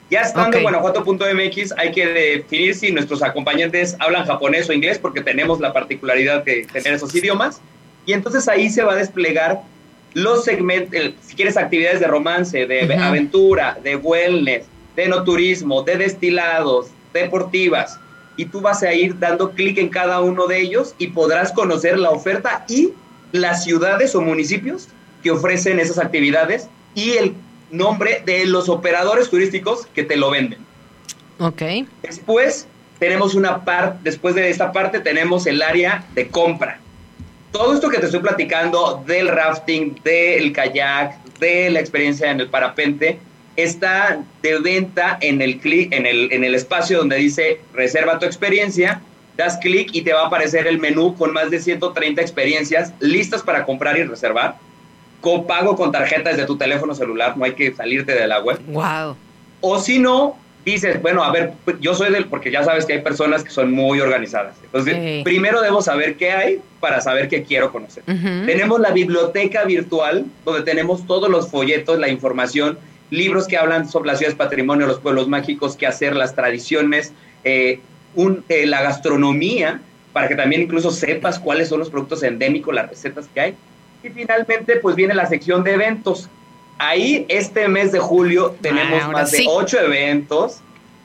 [0.10, 5.22] Ya estando en guanajuato.mx hay que definir si nuestros acompañantes hablan japonés o inglés porque
[5.22, 7.60] tenemos la particularidad de tener esos idiomas
[8.06, 9.62] y entonces ahí se va a desplegar
[10.14, 14.66] los segmentos, si quieres actividades de romance, de aventura, de wellness,
[14.96, 18.00] de no turismo, de destilados, deportivas,
[18.38, 21.98] y tú vas a ir dando clic en cada uno de ellos y podrás conocer
[21.98, 22.92] la oferta y
[23.32, 24.88] las ciudades o municipios
[25.24, 27.34] que ofrecen esas actividades y el
[27.72, 30.60] nombre de los operadores turísticos que te lo venden.
[31.40, 31.62] Ok.
[32.02, 32.68] Después
[33.00, 36.80] tenemos una parte, después de esta parte tenemos el área de compra.
[37.56, 42.50] Todo esto que te estoy platicando del rafting, del kayak, de la experiencia en el
[42.50, 43.18] parapente,
[43.56, 48.26] está de venta en el clic, en el, en el espacio donde dice reserva tu
[48.26, 49.00] experiencia,
[49.38, 53.42] das clic y te va a aparecer el menú con más de 130 experiencias listas
[53.42, 54.58] para comprar y reservar.
[55.22, 58.60] Con pago con tarjetas de tu teléfono celular, no hay que salirte de la web.
[58.68, 59.16] Wow.
[59.62, 62.94] O si no, dices, bueno, a ver, pues, yo soy del, porque ya sabes que
[62.94, 64.56] hay personas que son muy organizadas.
[64.64, 65.22] Entonces, Sí.
[65.24, 68.04] primero debo saber qué hay para saber qué quiero conocer.
[68.08, 68.46] Ujú.
[68.46, 72.78] Tenemos la biblioteca virtual, donde tenemos todos los folletos, la información,
[73.12, 77.80] libros que hablan sobre las ciudades patrimonio, los pueblos mágicos, qué hacer, las tradiciones, eh,
[78.16, 79.82] un, eh, la gastronomía,
[80.14, 83.54] para que también incluso sepas cuáles son los productos endémicos, las recetas que hay.
[84.04, 86.30] Y finalmente, pues viene la sección de eventos.
[86.78, 89.46] Ahí, este mes de julio, tenemos Ah, más de sí.
[89.50, 90.58] ocho eventos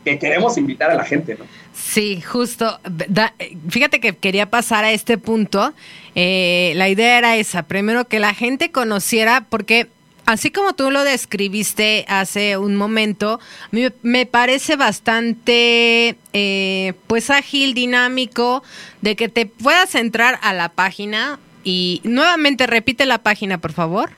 [0.05, 1.45] que queremos invitar a la gente, ¿no?
[1.75, 2.81] Sí, justo.
[2.85, 3.35] Da-
[3.69, 5.73] fíjate que quería pasar a este punto.
[6.15, 9.87] Eh, la idea era esa, primero que la gente conociera, porque
[10.27, 13.39] así como tú lo describiste hace un momento,
[13.71, 18.63] me- me parece bastante, eh, pues ágil, dinámico,
[19.03, 24.11] de que te puedas entrar a la página y nuevamente repite la página, por favor.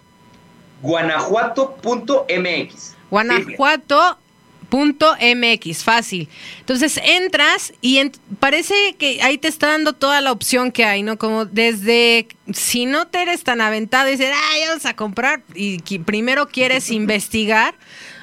[0.82, 2.96] Guanajuato.mx.
[3.10, 4.18] Guanajuato
[4.72, 6.30] Punto MX, fácil.
[6.60, 11.18] Entonces entras y parece que ahí te está dando toda la opción que hay, ¿no?
[11.18, 15.76] Como desde, si no te eres tan aventado y dices, ah, vamos a comprar, y
[15.98, 17.74] primero quieres investigar,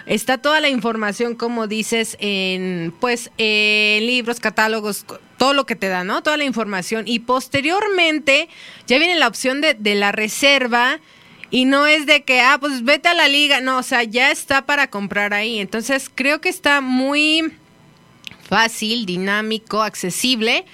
[0.08, 5.06] está toda la información, como dices, en, pues, en libros, catálogos,
[5.38, 6.24] todo lo que te da, ¿no?
[6.24, 7.08] Toda la información.
[7.08, 8.50] Y posteriormente
[8.88, 11.00] ya viene la opción de, de la reserva
[11.52, 13.62] y no es de que, ah, pues vete a la liga.
[13.62, 15.60] No, o sea, ya está para comprar ahí.
[15.60, 17.54] Entonces creo que está muy
[18.48, 20.66] fácil, dinámico, accesible.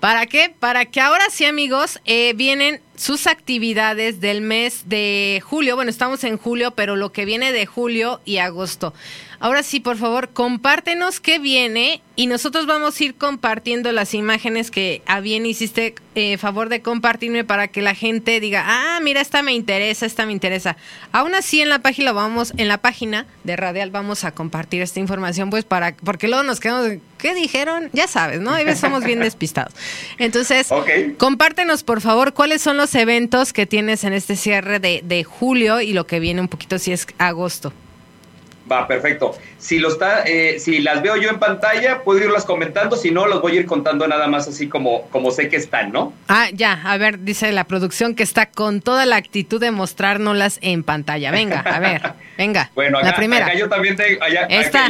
[0.00, 0.54] ¿Para qué?
[0.58, 5.76] Para que ahora sí, amigos, eh, vienen sus actividades del mes de julio.
[5.76, 8.94] Bueno, estamos en julio, pero lo que viene de julio y agosto.
[9.42, 14.70] Ahora sí, por favor, compártenos qué viene y nosotros vamos a ir compartiendo las imágenes
[14.70, 19.22] que a bien hiciste eh, favor de compartirme para que la gente diga, ah, mira,
[19.22, 20.76] esta me interesa, esta me interesa.
[21.10, 25.00] Aún así en la página vamos, en la página de Radial vamos a compartir esta
[25.00, 27.88] información, pues para, porque luego nos quedamos, ¿qué dijeron?
[27.94, 28.50] Ya sabes, ¿no?
[28.50, 29.72] A veces somos bien despistados.
[30.18, 30.68] Entonces,
[31.16, 35.80] compártenos por favor cuáles son los eventos que tienes en este cierre de, de julio
[35.80, 37.72] y lo que viene un poquito si es agosto.
[38.70, 39.34] Va, perfecto.
[39.58, 43.26] Si, lo está, eh, si las veo yo en pantalla, puedo irlas comentando, si no,
[43.26, 46.12] los voy a ir contando nada más así como, como sé que están, ¿no?
[46.28, 50.58] Ah, ya, a ver, dice la producción que está con toda la actitud de mostrárnoslas
[50.62, 51.32] en pantalla.
[51.32, 52.70] Venga, a ver, venga.
[52.74, 53.54] Bueno, acá, la primera.
[53.54, 54.42] yo también tengo, allá,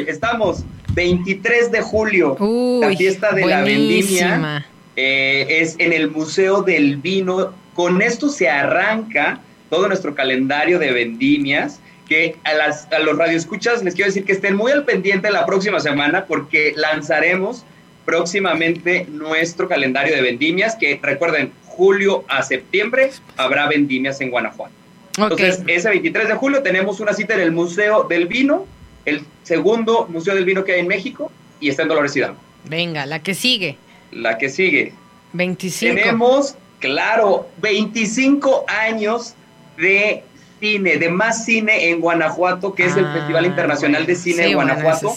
[0.06, 2.36] estamos, 23 de julio,
[2.80, 4.66] la fiesta de la vendimia.
[4.96, 7.54] Eh, es en el Museo del Vino.
[7.74, 9.40] Con esto se arranca
[9.70, 14.32] todo nuestro calendario de vendimias que a, las, a los radioescuchas les quiero decir que
[14.32, 17.64] estén muy al pendiente la próxima semana porque lanzaremos
[18.04, 24.74] próximamente nuestro calendario de vendimias, que recuerden, julio a septiembre habrá vendimias en Guanajuato.
[25.16, 28.66] Entonces, ese 23 de julio tenemos una cita en el Museo del Vino,
[29.04, 32.38] el segundo Museo del Vino que hay en México, y está en Dolores Hidalgo.
[32.64, 33.76] Venga, la que sigue.
[34.10, 34.94] La que sigue.
[35.34, 35.94] 25.
[35.94, 39.34] Tenemos, claro, 25 años
[39.76, 40.24] de
[40.60, 44.54] cine, de más cine en Guanajuato, que es el Festival ah, Internacional de Cine de
[44.54, 45.16] Guanajuato,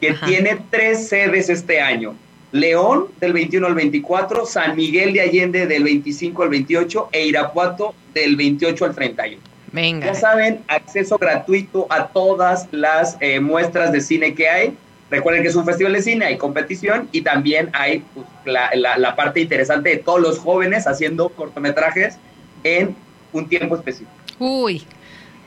[0.00, 2.14] que tiene tres sedes este año.
[2.52, 7.94] León del 21 al 24, San Miguel de Allende del 25 al 28 e Irapuato
[8.14, 9.42] del 28 al 31.
[9.72, 10.06] Venga.
[10.06, 14.76] Ya saben, acceso gratuito a todas las eh, muestras de cine que hay.
[15.10, 19.16] Recuerden que es un festival de cine, hay competición y también hay pues, la, la
[19.16, 22.16] parte interesante de todos los jóvenes haciendo cortometrajes
[22.64, 22.96] en
[23.32, 24.10] un tiempo específico.
[24.38, 24.84] Uy,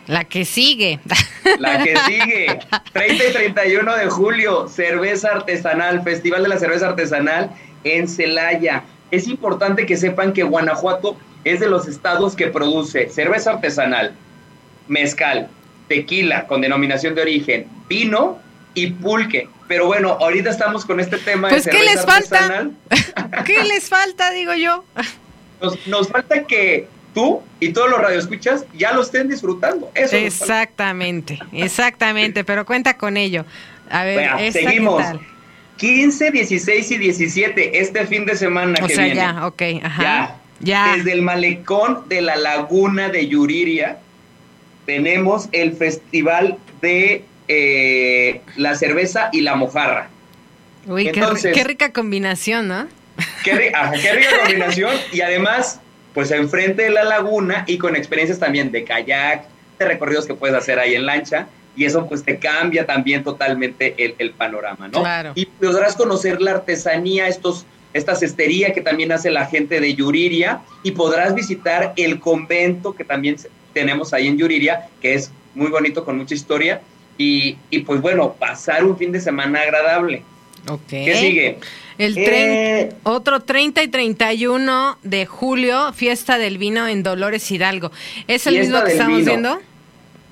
[0.07, 0.99] la que sigue.
[1.59, 2.59] La que sigue.
[2.93, 7.51] 30 y 31 de julio, cerveza artesanal, Festival de la Cerveza Artesanal
[7.83, 8.83] en Celaya.
[9.11, 14.13] Es importante que sepan que Guanajuato es de los estados que produce cerveza artesanal,
[14.87, 15.47] mezcal,
[15.87, 18.39] tequila con denominación de origen, vino
[18.73, 19.47] y pulque.
[19.67, 22.71] Pero bueno, ahorita estamos con este tema pues de cerveza ¿qué les artesanal.
[22.89, 23.43] falta?
[23.43, 24.83] ¿Qué les falta, digo yo?
[25.61, 29.91] Nos, nos falta que tú y todos los radioescuchas ya lo estén disfrutando.
[29.95, 33.45] Eso exactamente, exactamente, pero cuenta con ello.
[33.89, 35.03] A ver, seguimos.
[35.77, 40.35] 15, 16 y 17 este fin de semana o sea, ya, ok, ajá.
[40.59, 43.99] Ya, Desde el malecón de la laguna de Yuriria
[44.85, 50.09] tenemos el festival de eh, la cerveza y la mojarra.
[50.85, 52.87] Uy, qué, rica combinación, ¿no?
[53.45, 55.79] Qué, qué rica combinación y además
[56.19, 59.45] pues enfrente de la laguna y con experiencias también de kayak,
[59.79, 63.95] de recorridos que puedes hacer ahí en lancha, y eso pues te cambia también totalmente
[64.17, 64.99] el, panorama, ¿no?
[64.99, 65.31] Claro.
[65.35, 70.59] Y podrás conocer la artesanía, estos, esta cestería que también hace la gente de Yuriria,
[70.83, 73.37] y podrás visitar el convento que también
[73.71, 76.81] tenemos ahí en Yuriria, que es muy bonito, con mucha historia,
[77.17, 80.23] y, y pues bueno, pasar un fin de semana agradable.
[80.67, 80.81] Ok.
[80.89, 81.59] ¿Qué sigue?
[81.99, 87.91] El eh, otro 30 y 31 de julio, fiesta del vino en Dolores Hidalgo.
[88.25, 89.59] ¿Es el mismo que estamos viendo?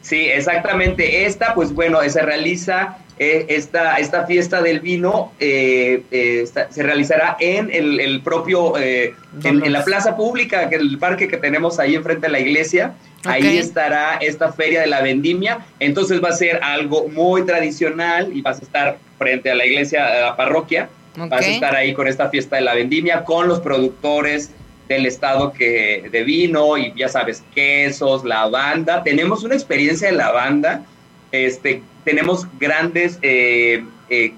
[0.01, 1.25] Sí, exactamente.
[1.25, 7.69] Esta, pues bueno, se realiza eh, esta, esta fiesta del vino, eh, se realizará en
[7.69, 12.39] el, propio, en, la plaza pública, que el parque que tenemos ahí enfrente de la
[12.39, 12.93] iglesia.
[13.25, 15.65] Ahí estará esta feria de la vendimia.
[15.81, 20.07] Entonces va a ser algo muy tradicional y vas a estar frente a la iglesia,
[20.07, 23.59] a la parroquia Vas a estar ahí con esta fiesta de la vendimia, con los
[23.59, 24.51] productores
[24.87, 29.03] del estado que, de vino y ya sabes, quesos, lavanda.
[29.03, 30.85] Tenemos una experiencia de lavanda.
[31.31, 34.33] Este, tenemos grandes, eh, eh,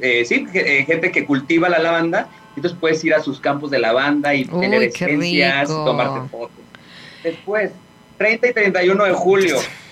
[0.00, 0.46] eh, sí,
[0.86, 2.28] gente que cultiva la lavanda.
[2.56, 6.56] Entonces puedes ir a sus campos de lavanda y tener esencias, tomarte fotos.
[7.22, 7.70] Después,
[8.18, 9.56] 30 y 31 de julio,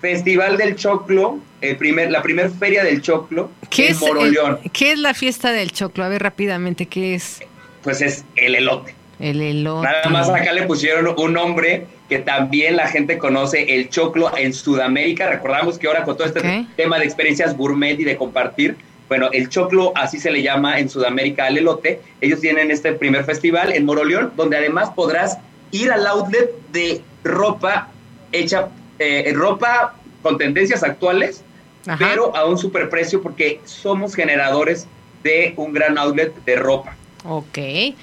[0.00, 4.58] Festival del Choclo, el primer, la primer feria del Choclo ¿Qué en es, Moroleón.
[4.62, 6.04] el- ¿Qué es la fiesta del choclo?
[6.04, 7.40] A ver rápidamente, ¿qué es
[7.82, 8.94] Pues es el elote.
[9.18, 9.86] el elote?
[9.88, 14.52] Nada más acá le pusieron un nombre que también la gente conoce, el choclo en
[14.54, 15.28] Sudamérica.
[15.28, 18.76] Recordamos que ahora con todo este tema de experiencias gourmet y de compartir,
[19.08, 22.00] bueno, el choclo así se le llama en Sudamérica al elote.
[22.20, 25.38] Ellos tienen este primer festival en Moroleón, donde además podrás
[25.72, 27.88] ir al outlet de ropa
[28.32, 31.42] hecha, eh, ropa con tendencias actuales,
[31.86, 32.08] Ajá.
[32.10, 34.86] pero a un superprecio porque somos generadores
[35.22, 36.96] de un gran outlet de ropa.
[37.24, 37.58] Ok.
[37.58, 37.96] Y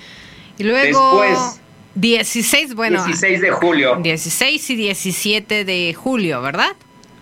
[0.63, 1.21] luego...
[1.21, 1.62] Después-
[1.95, 3.03] 16, bueno...
[3.05, 3.95] 16 de julio.
[4.01, 6.71] 16 y 17 de julio, ¿verdad?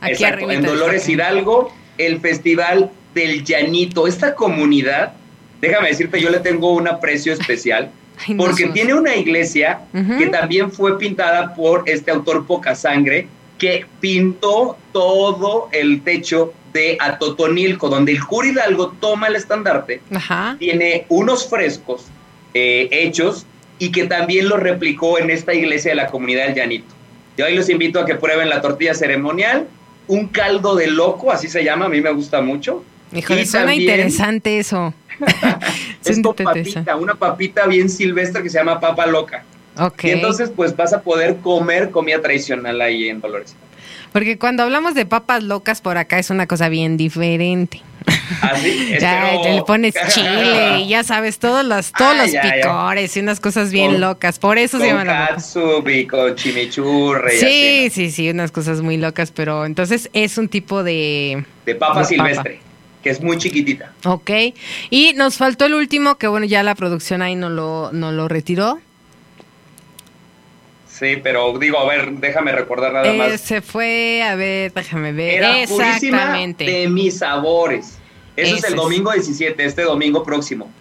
[0.01, 1.07] Aquí Exacto, en Dolores.
[1.07, 4.07] Hidalgo, el Festival del Llanito.
[4.07, 5.13] Esta comunidad,
[5.61, 7.91] déjame decirte, yo le tengo un aprecio especial
[8.27, 10.17] Ay, no porque tiene una iglesia Ujú.
[10.17, 13.27] que también fue pintada por este autor Poca Sangre
[13.63, 20.57] que pintó todo el techo de Atotonilco, donde el cura Hidalgo toma el estandarte Ajá.
[20.59, 22.07] tiene unos frescos
[22.53, 23.45] eh, hechos
[23.79, 26.93] y que también los replicó en esta iglesia de la comunidad del Llanito.
[27.37, 29.65] Yo ahí los invito a que prueben la tortilla ceremonial,
[30.07, 32.83] un caldo de loco, así se llama, a mí me gusta mucho.
[33.13, 34.93] Híjole, Y suena también interesante eso.
[36.03, 39.45] Es con papita, una papita bien silvestre que se llama papa loca.
[39.79, 40.03] Ok.
[40.05, 43.55] Y entonces pues vas a poder comer comida tradicional ahí en Dolores.
[44.11, 47.81] Porque cuando hablamos de papas locas por acá es una cosa bien diferente.
[48.41, 52.31] Así, Ya espero- te le pones chile y ya sabes, todos los, todos Ah, los
[52.31, 52.51] ya, ya.
[52.61, 54.37] picores y unas cosas bien Con- locas.
[54.37, 55.33] Por eso se con llama la boca.
[55.35, 60.37] katsubi, con chimichurri y Sí, así, sí, sí, unas cosas muy locas, pero entonces es
[60.37, 61.37] un tipo de...
[61.39, 61.45] ¿no?
[61.65, 62.05] De papa de papa.
[62.05, 62.59] silvestre,
[63.01, 63.91] que es muy chiquitita.
[64.05, 64.29] Ok.
[64.91, 68.27] Y nos faltó el último, que bueno, ya la producción ahí no lo, no lo
[68.27, 68.79] retiró.
[71.03, 73.41] Sí, pero digo, a ver, déjame recordar nada Eh, más.
[73.41, 75.33] se fue, a ver, déjame ver.
[75.43, 75.87] Era purísima
[76.17, 76.63] Exactamente.
[76.63, 77.97] de mis sabores.
[78.37, 80.71] Eso Ese es el domingo 17, este domingo próximo.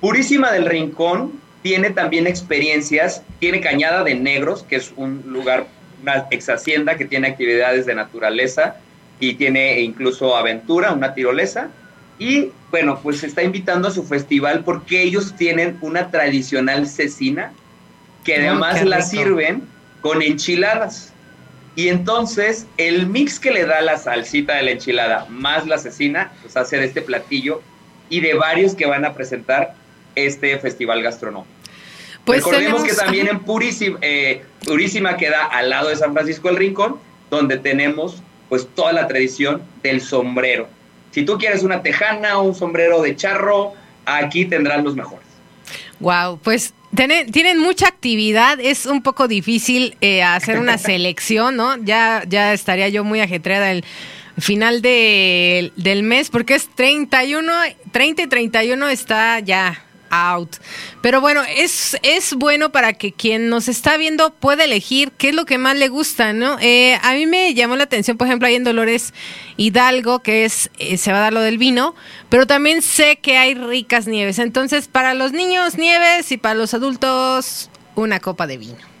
[0.00, 1.32] Purísima del Rincón
[1.62, 5.66] tiene también experiencias, tiene Cañada de Negros, que es un lugar,
[6.02, 8.76] una ex hacienda que tiene actividades de naturaleza
[9.20, 11.70] y tiene incluso aventura, una tirolesa.
[12.18, 17.52] Y bueno, pues se está invitando a su festival porque ellos tienen una tradicional cecina
[18.24, 19.62] que además la sirven
[20.00, 21.12] con enchiladas.
[21.74, 26.32] Y entonces el mix que le da la salsita de la enchilada más la cecina,
[26.42, 27.62] pues hace de este platillo
[28.10, 29.74] y de varios que van a presentar
[30.14, 31.50] este festival gastronómico.
[32.24, 36.48] Pues Recordemos tenemos- que también en Purísima, eh, Purísima queda al lado de San Francisco
[36.48, 36.98] del Rincón,
[37.30, 40.68] donde tenemos pues toda la tradición del sombrero.
[41.10, 43.72] Si tú quieres una tejana o un sombrero de charro,
[44.04, 45.26] aquí tendrás los mejores.
[46.00, 51.76] Wow, pues tienen, tienen mucha actividad, es un poco difícil eh, hacer una selección, ¿no?
[51.78, 53.84] Ya, ya estaría yo muy ajetreada el
[54.38, 57.52] final de- del mes, porque es 31,
[57.92, 60.56] 30 y 31 está ya out.
[61.00, 65.34] Pero bueno, es, es bueno para que quien nos está viendo pueda elegir qué es
[65.34, 66.58] lo que más le gusta, ¿no?
[66.60, 69.14] Eh, a mí me llamó la atención, por ejemplo, ahí en Dolores
[69.56, 71.94] Hidalgo, que es, eh, se va a dar lo del vino,
[72.28, 74.38] pero también sé que hay ricas nieves.
[74.38, 78.92] Entonces, para los niños, nieves y para los adultos, una copa de vino.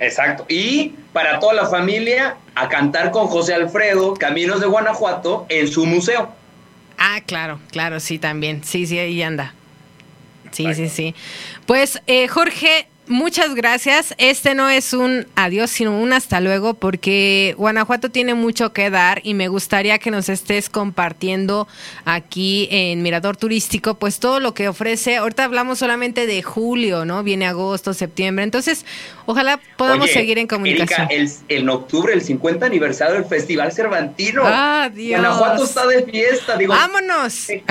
[0.00, 0.46] Exacto.
[0.48, 5.84] Y para toda la familia, a cantar con José Alfredo, Caminos de Guanajuato, en su
[5.84, 6.32] museo.
[6.96, 8.62] Ah, claro, claro, sí, también.
[8.64, 9.54] Sí, sí, ahí anda.
[10.50, 11.14] Sí, sí, sí.
[11.66, 14.14] Pues, eh, Jorge, muchas gracias.
[14.18, 19.20] Este no es un adiós, sino un hasta luego, porque Guanajuato tiene mucho que dar
[19.24, 21.66] y me gustaría que nos estés compartiendo
[22.04, 25.16] aquí en Mirador Turístico, pues todo lo que ofrece.
[25.16, 27.22] Ahorita hablamos solamente de julio, ¿no?
[27.22, 28.44] Viene agosto, septiembre.
[28.44, 28.84] Entonces,
[29.26, 31.08] ojalá podamos Oye, seguir en comunicación.
[31.10, 31.14] Erika,
[31.48, 34.42] el, en octubre, el 50 aniversario del Festival Cervantino.
[34.44, 35.20] Ah, Dios.
[35.20, 36.56] Guanajuato está de fiesta.
[36.56, 37.50] Digo, ¡Vámonos!
[37.50, 37.64] eh,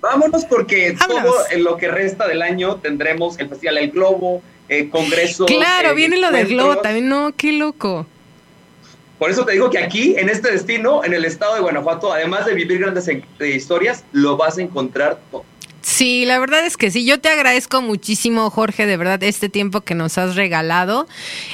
[0.00, 1.24] vámonos porque Vámonos.
[1.24, 4.42] todo en lo que resta del año tendremos el Festival El Globo,
[4.78, 5.46] eh, congresos.
[5.46, 6.44] Claro, eh, viene lo de.
[6.44, 7.08] Globo también.
[7.08, 8.06] No, qué loco.
[9.22, 12.44] Por eso te digo que aquí, en este destino, en el estado de Guanajuato, además
[12.44, 15.44] de vivir grandes eh, historias, lo vas a encontrar todo.
[15.80, 17.04] Sí, la verdad es que sí.
[17.04, 21.06] Yo te agradezco muchísimo, Jorge, de verdad, este tiempo que nos has regalado.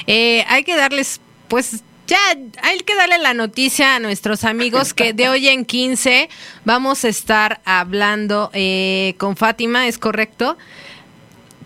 [0.07, 2.17] Eh, hay que darles, pues, ya,
[2.63, 6.27] hay que darle la noticia a nuestros amigos que de hoy en 15
[6.65, 10.57] vamos a estar hablando eh, con Fátima, ¿es correcto?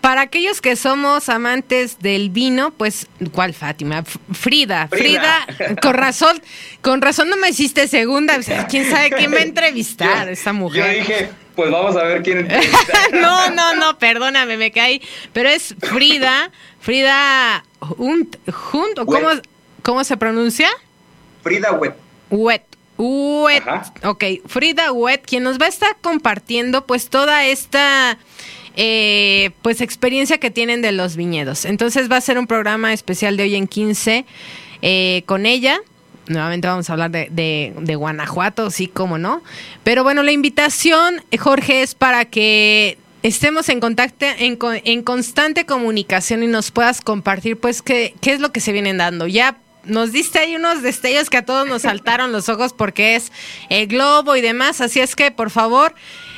[0.04, 4.00] Para aquellos que somos amantes del vino, pues, ¿cuál Fátima?
[4.00, 5.76] F- Frida, Frida, Frida.
[5.80, 6.42] con razón,
[6.82, 10.52] con razón no me hiciste segunda, o sea, quién sabe quién va a entrevistar, esa
[10.52, 10.84] mujer.
[10.92, 12.46] Yo dije, pues vamos a ver quién.
[13.12, 15.00] no, no, no, perdóname, me caí.
[15.32, 16.50] Pero es Frida,
[16.80, 17.64] Frida
[17.96, 18.36] Hunt,
[18.74, 19.28] Hunt, ¿o ¿cómo.
[19.82, 20.68] ¿cómo se pronuncia?
[21.42, 21.94] Frida Wet.
[22.28, 22.62] Wet.
[22.98, 23.64] Wet.
[24.04, 28.18] Ok, Frida Wet, quien nos va a estar compartiendo pues toda esta
[28.76, 31.64] eh, pues experiencia que tienen de los viñedos.
[31.64, 34.24] Entonces va a ser un programa especial de hoy en 15
[34.82, 35.80] eh, con ella.
[36.26, 39.42] Nuevamente vamos a hablar de, de, Guanajuato, sí, como no.
[39.82, 46.42] Pero bueno, la invitación, Jorge, es para que estemos en contacto, en, en, constante comunicación
[46.42, 49.26] y nos puedas compartir, pues, qué, qué es lo que se vienen dando.
[49.26, 53.30] Ya nos diste ahí unos destellos que a todos nos saltaron los ojos porque es
[53.68, 54.80] el globo y demás.
[54.80, 55.94] Así es que, por favor,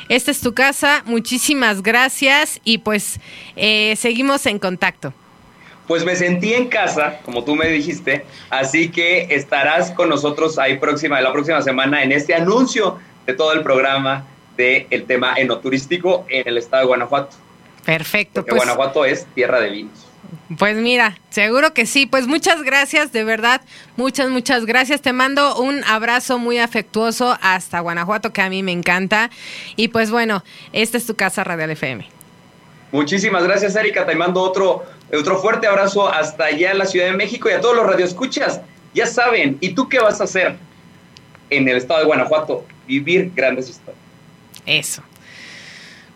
[0.09, 1.03] esta es tu casa.
[1.07, 3.21] Muchísimas gracias y pues
[3.57, 5.13] eh, seguimos en contacto.
[5.87, 10.79] Pues me sentí en casa, como tú me dijiste, así que estarás con nosotros ahí
[10.79, 14.25] próxima, la próxima semana en este anuncio de todo el programa
[14.57, 17.37] del el tema enoturístico en el estado de Guanajuato.
[17.85, 18.41] Perfecto.
[18.41, 20.06] Porque pues Guanajuato es tierra de vinos.
[20.59, 22.07] Pues mira, seguro que sí.
[22.07, 23.61] Pues muchas gracias, de verdad.
[23.97, 25.03] Muchas, muchas gracias.
[25.03, 29.31] Te mando un abrazo muy afectuoso hasta Guanajuato, que a mí me encanta.
[29.77, 32.07] Y pues bueno, esta es tu casa Radial FM.
[32.93, 34.07] Muchísimas gracias, Erika.
[34.07, 37.61] Te mando otro, otro fuerte abrazo hasta allá en la Ciudad de México y a
[37.61, 38.61] todos los radioescuchas.
[38.95, 40.57] Ya saben, ¿y tú qué vas a hacer
[41.51, 42.65] en el estado de Guanajuato?
[42.87, 44.01] Vivir grandes historias.
[44.65, 45.03] Eso.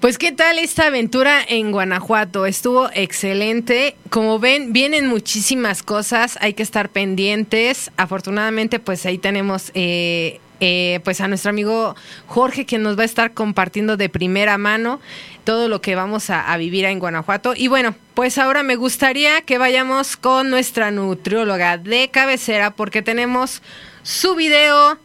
[0.01, 3.97] Pues qué tal esta aventura en Guanajuato, estuvo excelente.
[4.09, 7.91] Como ven, vienen muchísimas cosas, hay que estar pendientes.
[7.99, 11.97] Afortunadamente, pues ahí tenemos eh, eh, pues a nuestro amigo
[12.27, 15.01] Jorge, quien nos va a estar compartiendo de primera mano
[15.45, 17.53] todo lo que vamos a, a vivir en Guanajuato.
[17.55, 23.61] Y bueno, pues ahora me gustaría que vayamos con nuestra nutrióloga de cabecera, porque tenemos
[24.03, 24.99] su video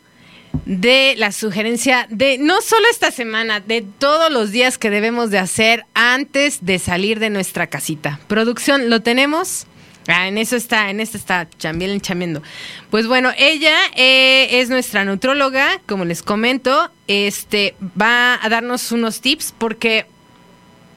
[0.66, 5.40] de la sugerencia de no solo esta semana, de todos los días que debemos de
[5.40, 8.20] hacer antes de salir de nuestra casita.
[8.28, 9.68] Producción, ¿lo tenemos?
[10.08, 12.44] Ah, en eso está, en esto está chambiel chambiendo.
[12.92, 19.22] Pues bueno, ella eh, es nuestra nutróloga, como les comento, este va a darnos unos
[19.22, 20.06] tips porque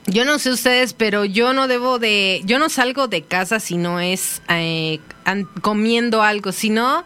[0.06, 3.76] yo no sé ustedes, pero yo no debo de, yo no salgo de casa si
[3.76, 5.00] no es eh,
[5.62, 7.04] comiendo algo, sino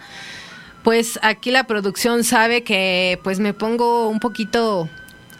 [0.82, 4.88] pues aquí la producción sabe que pues me pongo un poquito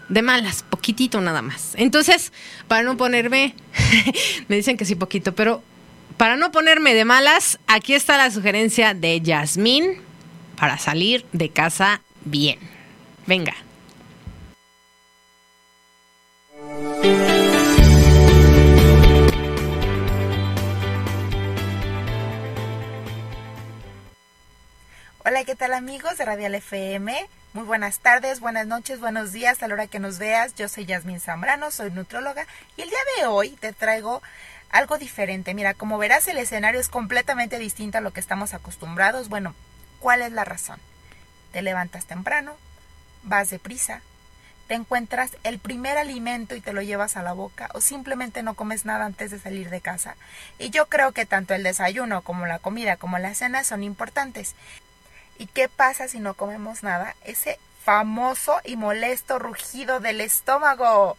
[0.09, 1.73] de malas, poquitito nada más.
[1.75, 2.31] Entonces,
[2.67, 3.55] para no ponerme,
[4.47, 5.61] me dicen que sí poquito, pero
[6.17, 10.01] para no ponerme de malas, aquí está la sugerencia de Yasmín
[10.57, 12.59] para salir de casa bien.
[13.25, 13.53] Venga.
[25.25, 27.29] Hola, ¿qué tal amigos de Radial FM?
[27.53, 30.53] Muy buenas tardes, buenas noches, buenos días a la hora que nos veas.
[30.55, 32.45] Yo soy Yasmin Zambrano, soy nutróloga
[32.75, 34.21] y el día de hoy te traigo
[34.69, 35.53] algo diferente.
[35.53, 39.29] Mira, como verás el escenario es completamente distinto a lo que estamos acostumbrados.
[39.29, 39.55] Bueno,
[40.01, 40.81] ¿cuál es la razón?
[41.53, 42.57] Te levantas temprano,
[43.23, 44.01] vas deprisa,
[44.67, 48.55] te encuentras el primer alimento y te lo llevas a la boca o simplemente no
[48.55, 50.15] comes nada antes de salir de casa.
[50.59, 54.55] Y yo creo que tanto el desayuno como la comida como la cena son importantes.
[55.43, 57.17] ¿Y qué pasa si no comemos nada?
[57.25, 61.17] Ese famoso y molesto rugido del estómago.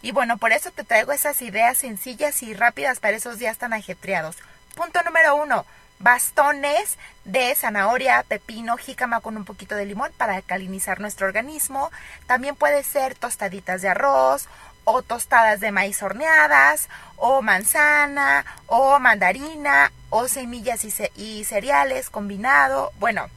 [0.00, 3.74] Y bueno, por eso te traigo esas ideas sencillas y rápidas para esos días tan
[3.74, 4.36] ajetreados.
[4.74, 5.66] Punto número uno,
[5.98, 6.96] bastones
[7.26, 11.90] de zanahoria, pepino, jícama con un poquito de limón para alcalinizar nuestro organismo.
[12.26, 14.48] También puede ser tostaditas de arroz
[14.84, 22.90] o tostadas de maíz horneadas o manzana o mandarina o semillas y, y cereales combinado.
[22.98, 23.28] Bueno,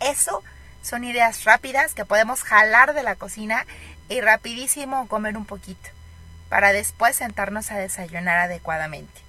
[0.00, 0.42] eso
[0.82, 3.66] son ideas rápidas que podemos jalar de la cocina
[4.08, 5.88] y rapidísimo comer un poquito
[6.48, 9.20] para después sentarnos a desayunar adecuadamente.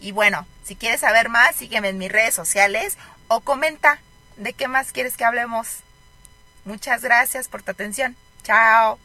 [0.00, 3.98] Y bueno, si quieres saber más, sígueme en mis redes sociales o comenta
[4.36, 5.78] de qué más quieres que hablemos.
[6.64, 8.16] Muchas gracias por tu atención.
[8.44, 8.98] Chao.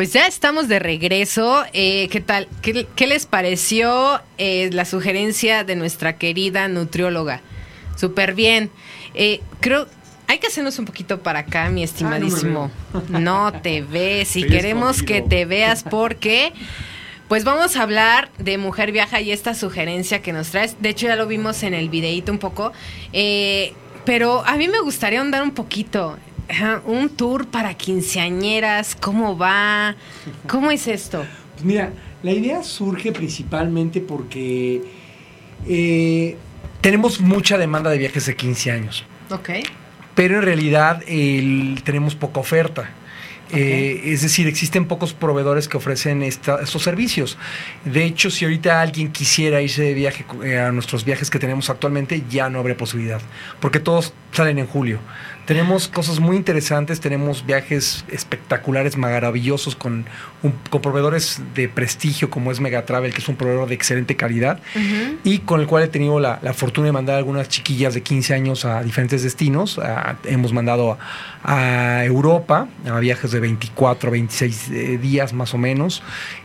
[0.00, 1.62] Pues ya estamos de regreso.
[1.74, 2.48] Eh, ¿Qué tal?
[2.62, 7.42] ¿Qué, les pareció eh, la sugerencia de nuestra querida nutrióloga?
[7.96, 8.70] Súper bien.
[9.12, 9.88] Eh, creo,
[10.26, 12.70] hay que hacernos un poquito para acá, mi estimadísimo.
[13.10, 16.54] no, te ves y queremos que te veas porque...
[17.28, 20.80] Pues vamos a hablar de Mujer Viaja y esta sugerencia que nos traes.
[20.80, 22.72] De hecho, ya lo vimos en el videíto un poco.
[24.06, 26.16] pero a mí me gustaría andar un poquito
[26.84, 29.94] un tour para quinceañeras, ¿cómo va?
[30.48, 31.24] ¿Cómo es esto?
[31.54, 31.92] Pues mira,
[32.22, 34.82] la idea surge principalmente porque
[35.66, 36.36] eh,
[36.80, 39.04] tenemos mucha demanda de viajes de 15 años.
[39.30, 39.50] Ok.
[40.14, 41.02] Pero en realidad
[41.84, 42.90] tenemos poca oferta.
[43.52, 47.36] Eh, es decir, existen pocos proveedores que ofrecen estos servicios.
[47.84, 51.68] De hecho, si ahorita alguien quisiera irse de viaje eh, a nuestros viajes que tenemos
[51.68, 53.20] actualmente, ya no habría posibilidad,
[53.60, 55.00] porque todos salen en julio.
[55.50, 60.06] Tenemos cosas muy interesantes, tenemos viajes espectaculares, maravillosos, con,
[60.70, 64.60] con proveedores de prestigio como es Megatravel, que es un proveedor de excelente calidad,
[65.24, 68.64] y con el cual he tenido la, fortuna de mandar algunas chiquillas de 15 años
[68.64, 69.80] a diferentes destinos.
[70.22, 70.96] hemos mandado
[71.42, 76.00] a, Europa, a viajes de 24, 26 eh, días más o menos,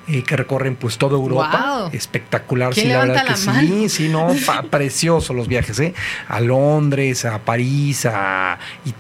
[0.08, 1.90] eh, que recorren pues toda Europa.
[1.94, 4.30] Espectacular, sí, la verdad que sí, sí, no,
[4.72, 5.94] precioso los viajes, ¿eh?
[6.28, 8.95] A Londres, a París, a Italia,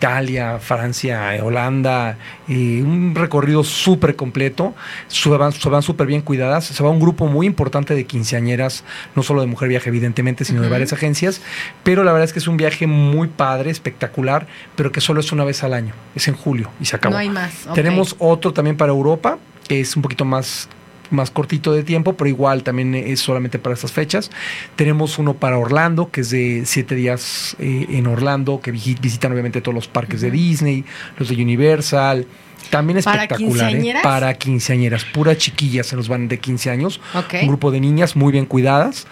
[0.59, 2.17] Francia, Holanda,
[2.47, 4.73] eh, un recorrido súper completo,
[5.07, 8.83] se van súper bien cuidadas, se va un grupo muy importante de quinceañeras,
[9.15, 11.41] no solo de Mujer Viaje evidentemente, sino de varias agencias,
[11.83, 15.31] pero la verdad es que es un viaje muy padre, espectacular, pero que solo es
[15.31, 17.13] una vez al año, es en julio y se acabó.
[17.13, 17.67] No hay más.
[17.73, 19.37] Tenemos otro también para Europa,
[19.67, 20.69] que es un poquito más
[21.11, 24.31] más cortito de tiempo, pero igual también es solamente para estas fechas.
[24.75, 29.61] Tenemos uno para Orlando, que es de siete días eh, en Orlando, que visitan obviamente
[29.61, 30.85] todos los parques de Disney,
[31.17, 32.25] los de Universal.
[32.69, 33.95] También espectacular, ¿Para, ¿eh?
[34.01, 36.99] Para quinceañeras, pura chiquillas se nos van de 15 años.
[37.41, 39.07] Un grupo de niñas muy bien cuidadas.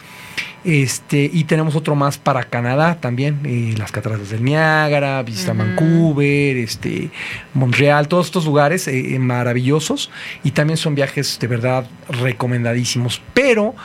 [0.63, 6.55] Este, y tenemos otro más para Canadá también, eh, las cataratas del Niágara, visita Vancouver,
[6.55, 7.09] este,
[7.53, 10.09] Montreal, todos estos lugares eh, maravillosos
[10.43, 13.21] y también son viajes de verdad recomendadísimos.
[13.33, 13.75] Pero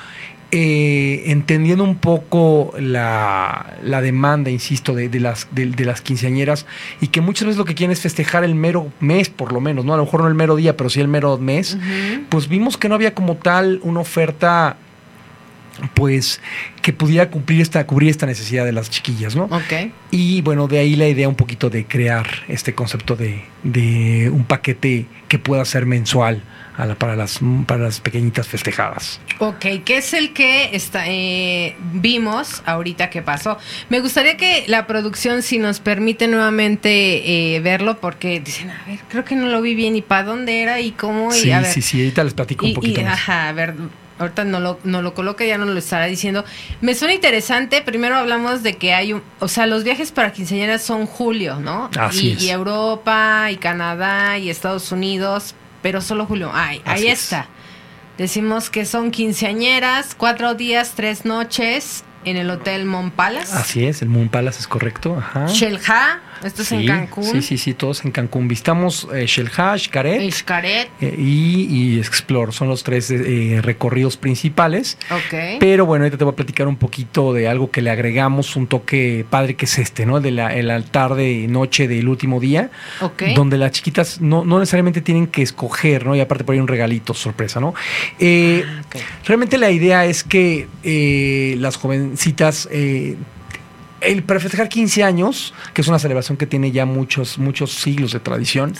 [0.53, 6.64] eh, entendiendo un poco la, demanda, insisto, de, las, de, las quinceañeras
[7.01, 9.85] y que muchas veces lo que quieren es festejar el mero mes, por lo menos,
[9.85, 9.95] ¿no?
[9.95, 11.76] A lo mejor no el mero día, pero sí el mero mes,
[12.29, 14.76] pues vimos que no había como tal una oferta
[15.95, 16.41] pues
[16.83, 19.45] que pudiera cumplir esta, cubrir esta necesidad de las chiquillas, ¿no?
[19.45, 19.93] Ok.
[20.11, 24.45] Y bueno, de ahí la idea un poquito de crear este concepto de, de un
[24.45, 26.43] paquete que pueda ser mensual
[26.79, 29.20] a la, para, las, para las pequeñitas festejadas.
[29.41, 33.59] Ok, ¿qué es el que está, eh, vimos ahorita que pasó?
[33.89, 39.01] Me gustaría que la producción, si nos permite nuevamente eh, verlo, porque dicen, a ver,
[39.09, 41.35] creo que no lo vi bien y para dónde era y cómo.
[41.35, 43.14] Y, sí, sí, sí, ahorita les platico un poquito más.
[43.14, 43.74] Ajá, a ver
[44.19, 46.45] ahorita no lo, no lo coloca, ya no lo estará diciendo.
[46.81, 50.83] Me suena interesante, primero hablamos de que hay un, o sea, los viajes para quinceañeras
[50.83, 51.91] son julio, ¿no?
[51.99, 56.51] Así y, y Europa, y Canadá, y Estados Unidos, pero solo julio.
[56.53, 57.49] Ay, ahí está.
[58.16, 63.55] Decimos que son quinceañeras, cuatro días, tres noches en el Hotel Mon Palace.
[63.55, 65.16] Así es, el Mon Palace es correcto.
[65.16, 65.47] Ajá.
[65.47, 67.24] Shelha, esto es en Cancún.
[67.24, 68.49] Sí, sí, sí, todos en Cancún.
[68.49, 70.89] Visitamos eh, Xcaret Xcaret.
[71.01, 72.53] Eh, y, y, Explore.
[72.53, 74.99] Son los tres eh, recorridos principales.
[75.11, 75.59] Ok.
[75.61, 78.66] Pero bueno, ahorita te voy a platicar un poquito de algo que le agregamos, un
[78.66, 80.20] toque padre que es este, ¿no?
[80.20, 82.70] De la, el altar de noche del último día.
[83.01, 83.22] Ok.
[83.34, 86.14] Donde las chiquitas no, no necesariamente tienen que escoger, ¿no?
[86.14, 87.74] Y aparte por ahí un regalito sorpresa, ¿no?
[88.18, 90.68] Eh, ah, Realmente la idea es que
[91.59, 92.68] las jovencitas
[94.01, 98.12] el para festejar 15 años, que es una celebración que tiene ya muchos, muchos siglos
[98.12, 98.74] de tradición,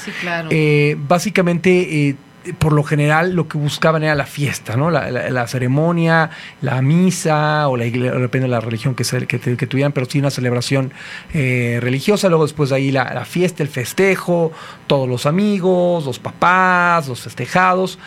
[0.51, 2.17] eh, básicamente, eh,
[2.59, 4.91] por lo general, lo que buscaban era la fiesta, ¿no?
[4.91, 6.31] La, ceremonia,
[6.63, 10.31] la misa, o la iglesia, depende de la religión que, que, tuvieran, pero sí una
[10.31, 10.93] celebración
[11.35, 12.29] eh, religiosa.
[12.29, 14.53] Luego, después de ahí, la fiesta, el festejo,
[14.87, 17.99] todos los amigos, los papás, los festejados.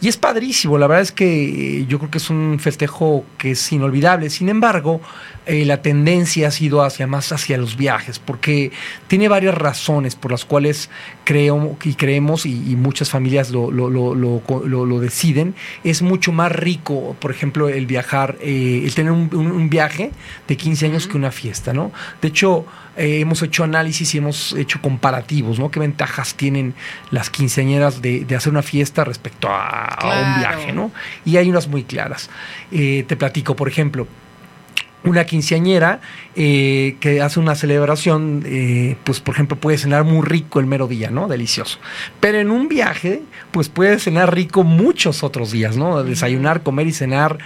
[0.00, 3.72] Y es padrísimo, la verdad es que yo creo que es un festejo que es
[3.72, 4.30] inolvidable.
[4.30, 5.00] Sin embargo,
[5.48, 8.70] eh, la tendencia ha sido hacia más hacia los viajes, porque
[9.06, 10.90] tiene varias razones por las cuales
[11.24, 15.54] creo y creemos, y, muchas familias lo, lo, lo, lo, deciden.
[15.84, 20.10] Es mucho más rico, por ejemplo, el viajar, eh, el tener un, viaje
[20.46, 21.92] de 15 años que una fiesta, ¿no?
[22.20, 22.66] De hecho,
[22.98, 25.70] eh, hemos hecho análisis y hemos hecho comparativos, ¿no?
[25.70, 26.74] ¿Qué ventajas tienen
[27.10, 30.92] las quinceañeras de, hacer una fiesta respecto a, un viaje, ¿no?
[31.24, 32.28] Y hay unas muy claras.
[32.70, 34.06] te platico, por ejemplo,
[35.04, 36.00] una quinceañera
[36.40, 40.86] eh, que hace una celebración, eh, pues por ejemplo puede cenar muy rico el mero
[40.86, 41.26] día, ¿no?
[41.26, 41.80] Delicioso.
[42.20, 46.04] Pero en un viaje, pues puede cenar rico muchos otros días, ¿no?
[46.04, 47.38] Desayunar, comer y cenar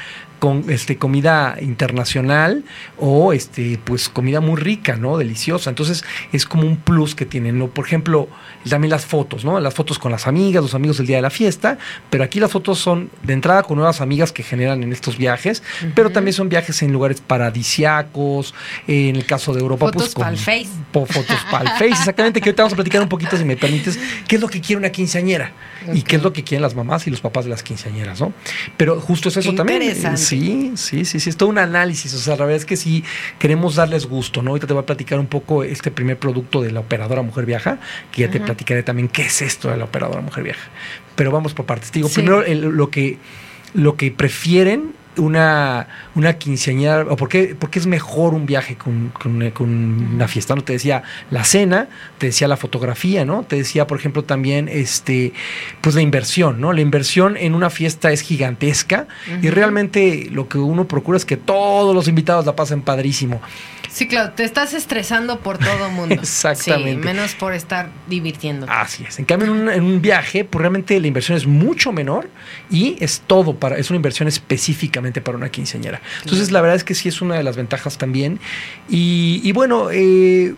[0.43, 2.65] con este comida internacional
[2.99, 5.17] o este pues comida muy rica, ¿no?
[5.17, 5.71] Deliciosa.
[5.71, 7.69] Entonces es como un plus que tienen, ¿no?
[7.69, 8.29] Por ejemplo,
[8.69, 9.61] también las fotos, ¿no?
[9.61, 11.79] Las fotos con las amigas, los amigos el día de la fiesta,
[12.11, 15.63] pero aquí las fotos son de entrada con nuevas amigas que generan en estos viajes,
[15.95, 18.53] pero también son viajes en lugares paradisiacos,
[18.89, 20.69] en el caso de Europa Fotos pues con pa'l Face.
[20.91, 23.57] po- fotos para el Face, exactamente, que ahorita vamos a platicar un poquito si me
[23.57, 25.53] permites, qué es lo que quiere una quinceañera
[25.93, 28.33] y qué es lo que quieren las mamás y los papás de las quinceañeras, ¿no?
[28.77, 29.83] Pero justo es eso Qué también.
[29.83, 30.21] interesante.
[30.21, 32.13] Sí, sí, sí, sí, es todo un análisis.
[32.15, 33.05] O sea, la verdad es que sí
[33.39, 34.51] queremos darles gusto, ¿no?
[34.51, 37.79] Ahorita te voy a platicar un poco este primer producto de la operadora Mujer Viaja,
[38.11, 40.69] que ya te platicaré también qué es esto de la operadora Mujer Viaja.
[41.15, 41.91] Pero vamos por partes.
[41.91, 42.17] Te digo, Sí.
[42.17, 43.19] primero el- lo que
[43.75, 48.77] lo que prefieren una, una quinceañera, o por qué, por qué es mejor un viaje
[48.77, 49.69] con, con una- con
[50.15, 50.63] una fiesta, ¿no?
[50.63, 51.89] Te decía la cena,
[52.19, 53.43] te decía la fotografía, ¿no?
[53.43, 55.33] Te decía, por ejemplo, también este,
[55.81, 56.73] pues la inversión, ¿no?
[56.73, 59.07] La inversión en una fiesta es gigantesca
[59.43, 63.41] y realmente lo que uno procura es que todos los invitados la pasen padrísimo.
[63.91, 66.15] Sí, claro, te estás estresando por todo mundo.
[66.15, 66.93] Exactamente.
[66.93, 68.65] Sí, menos por estar divirtiendo.
[68.71, 69.19] Así es.
[69.19, 72.31] En cambio, en un, en un viaje, pues realmente la inversión es mucho menor
[72.71, 74.29] y es todo para, es una inversión
[75.21, 76.01] para una quinceañera.
[76.23, 78.39] Entonces, la verdad es que sí es una de las ventajas también.
[78.89, 80.55] Y, y bueno, eh,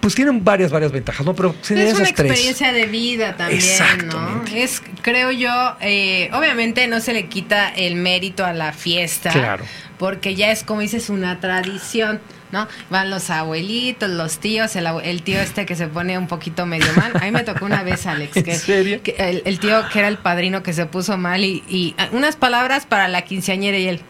[0.00, 1.34] pues tienen varias, varias ventajas, ¿no?
[1.34, 2.30] Pero Es una esas tres.
[2.30, 3.62] experiencia de vida también,
[4.06, 4.44] ¿no?
[4.54, 9.30] Es, creo yo, eh, obviamente no se le quita el mérito a la fiesta.
[9.30, 9.64] Claro.
[9.98, 12.20] Porque ya es, como dices, una tradición,
[12.52, 12.66] ¿no?
[12.90, 16.92] Van los abuelitos, los tíos, el, el tío este que se pone un poquito medio
[16.94, 17.12] mal.
[17.14, 19.02] A mí me tocó una vez, Alex, ¿En que, serio?
[19.02, 22.08] que el, el tío que era el padrino que se puso mal y, y ah,
[22.12, 24.00] unas palabras para la quinceañera y él.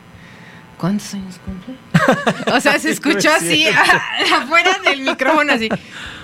[0.79, 1.75] ¿Cuántos años cumple?
[2.55, 3.67] O sea, se escuchó así
[4.35, 5.69] afuera del micrófono así.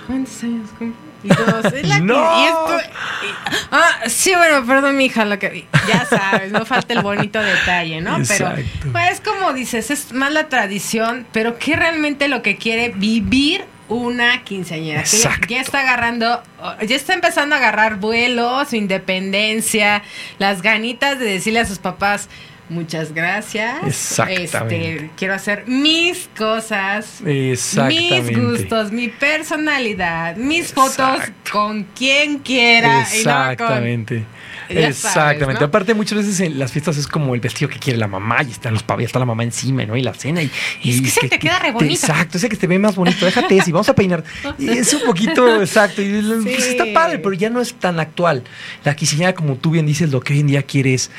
[0.06, 0.96] ¿Cuántos años cumple?
[1.26, 2.14] Y todos, "Es la No.
[2.14, 2.90] quin- y esto-
[3.22, 7.40] y- ah, sí, bueno, perdón, mi hija, lo que ya sabes, no falta el bonito
[7.42, 8.12] detalle, ¿no?
[8.28, 8.88] Pero Exacto.
[8.92, 14.42] pues como dices, es más la tradición, pero ¿qué realmente lo que quiere vivir una
[14.44, 15.02] quinceañera?
[15.02, 15.46] Que Exacto.
[15.48, 16.42] ya está agarrando,
[16.86, 20.02] ya está empezando a agarrar vuelo, su independencia,
[20.38, 22.28] las ganitas de decirle a sus papás,
[22.68, 23.76] muchas gracias.
[23.86, 24.94] Exactamente.
[24.94, 27.20] Este, quiero hacer mis cosas.
[27.22, 32.88] Mis gustos, mi personalidad, mis fotos con quien quiera.
[32.88, 34.24] y no con- Exactamente.
[34.68, 35.60] Sabes, Exactamente.
[35.60, 35.66] ¿no?
[35.66, 38.50] Aparte, muchas veces en las fiestas es como el vestido que quiere la mamá y
[38.50, 39.96] están los pavos, está la mamá encima, ¿no?
[39.96, 40.42] Y la cena.
[40.42, 40.50] Y,
[40.82, 41.94] Y es que ese te queda re bonito.
[41.94, 43.24] Exacto, ese que te ve más bonito.
[43.24, 44.24] Déjate ese y vamos a peinar.
[44.58, 46.02] Y es un poquito exacto.
[46.02, 48.42] Y pues, está padre, pero ya no es tan actual.
[48.84, 51.12] La quinceañera, como tú bien dices, lo que hoy en día quiere es,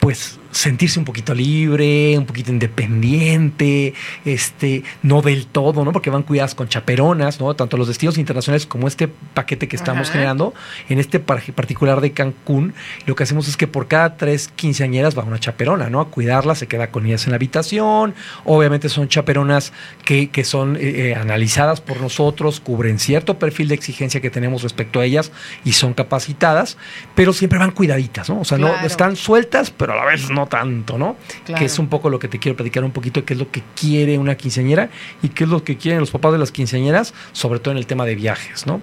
[0.00, 3.92] pues, sentirse un poquito libre, un poquito independiente,
[4.24, 5.92] este, no del todo, ¿no?
[5.92, 7.54] Porque van cuidadas con chaperonas, ¿no?
[7.54, 10.12] Tanto los destinos internacionales como este paquete que estamos Ajá.
[10.12, 10.54] generando,
[10.88, 15.16] en este par- particular de Cancún, lo que hacemos es que por cada tres quinceañeras
[15.16, 16.00] va una chaperona, ¿no?
[16.00, 18.14] A cuidarla, se queda con ellas en la habitación.
[18.44, 19.72] Obviamente son chaperonas
[20.04, 24.62] que, que son eh, eh, analizadas por nosotros, cubren cierto perfil de exigencia que tenemos
[24.62, 25.32] respecto a ellas
[25.64, 26.78] y son capacitadas,
[27.14, 28.40] pero siempre van cuidaditas, ¿no?
[28.40, 31.16] O sea, no están sueltas, pero a la vez no tanto, ¿no?
[31.44, 31.58] Claro.
[31.58, 33.62] Que es un poco lo que te quiero platicar un poquito, qué es lo que
[33.78, 34.90] quiere una quinceañera
[35.22, 37.86] y qué es lo que quieren los papás de las quinceañeras, sobre todo en el
[37.86, 38.80] tema de viajes, ¿no?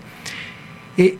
[0.98, 1.18] Eh,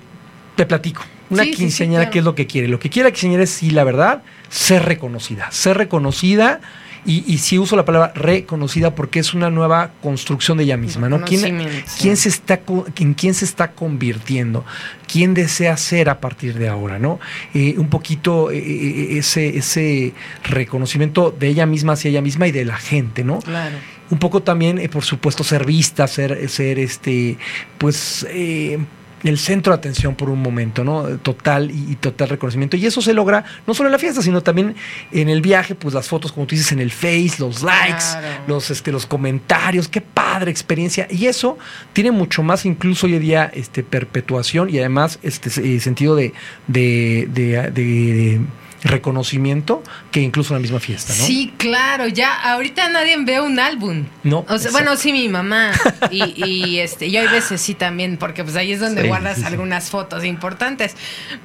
[0.56, 1.04] te platico.
[1.30, 2.12] Una Sí, sí, sí, quinceañera, claro.
[2.12, 2.68] ¿qué es lo que quiere?
[2.68, 5.50] Lo que quiere la quinceañera es, sí, la verdad, ser reconocida.
[5.52, 6.62] Ser reconocida
[7.06, 11.10] y, y sí uso la palabra reconocida porque es una nueva construcción de ella misma,
[11.10, 11.22] ¿no?
[11.22, 11.60] ¿Quién,
[12.00, 12.62] quién se está,
[12.98, 14.66] en quién se está convirtiendo?
[15.12, 17.20] ¿Quién desea ser a partir de ahora, no?
[17.54, 22.52] Eh, un poquito eh, eh, ese, ese reconocimiento de ella misma hacia ella misma y
[22.52, 23.40] de la gente, ¿no?
[23.40, 23.76] Claro.
[24.10, 27.38] un poco también, eh, por supuesto, ser vista, ser, ser este,
[27.78, 28.80] pues, eh,
[29.24, 31.04] el centro de atención por un momento, ¿no?
[31.20, 32.76] Total y, y total reconocimiento.
[32.78, 34.76] Y eso se logra no solo en la fiesta, sino también
[35.12, 38.28] en el viaje, pues las fotos, como tú dices, en el Face, los likes, Claro.
[38.48, 41.08] los, este, los comentarios, qué padre experiencia.
[41.10, 41.58] Y eso
[41.94, 46.34] tiene mucho más incluso hoy en día este, perpetuación y además este eh, sentido de,
[46.68, 48.42] de, de- de
[48.84, 49.82] reconocimiento
[50.12, 51.24] que incluso en la misma fiesta, ¿no?
[51.26, 54.06] Sí, claro, ya ahorita nadie ve un álbum.
[54.24, 54.72] No, O sea, exacto.
[54.74, 55.72] bueno, sí, mi mamá.
[56.12, 59.36] Y, y, este, yo hay veces sí tamí porque pues ahí es donde Sí, guardas
[59.36, 59.48] sí, sí.
[59.48, 60.96] algunas fotos importantes.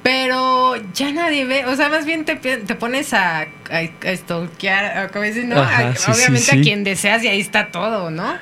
[0.03, 3.45] Pero ya nadie ve, o sea, más bien te, te pones a, a,
[3.79, 5.61] a stalkear, como dicen, ¿no?
[5.61, 6.59] Ajá, A- sí, sí, obviamente sí.
[6.59, 8.35] a quien deseas y ahí está todo, ¿no?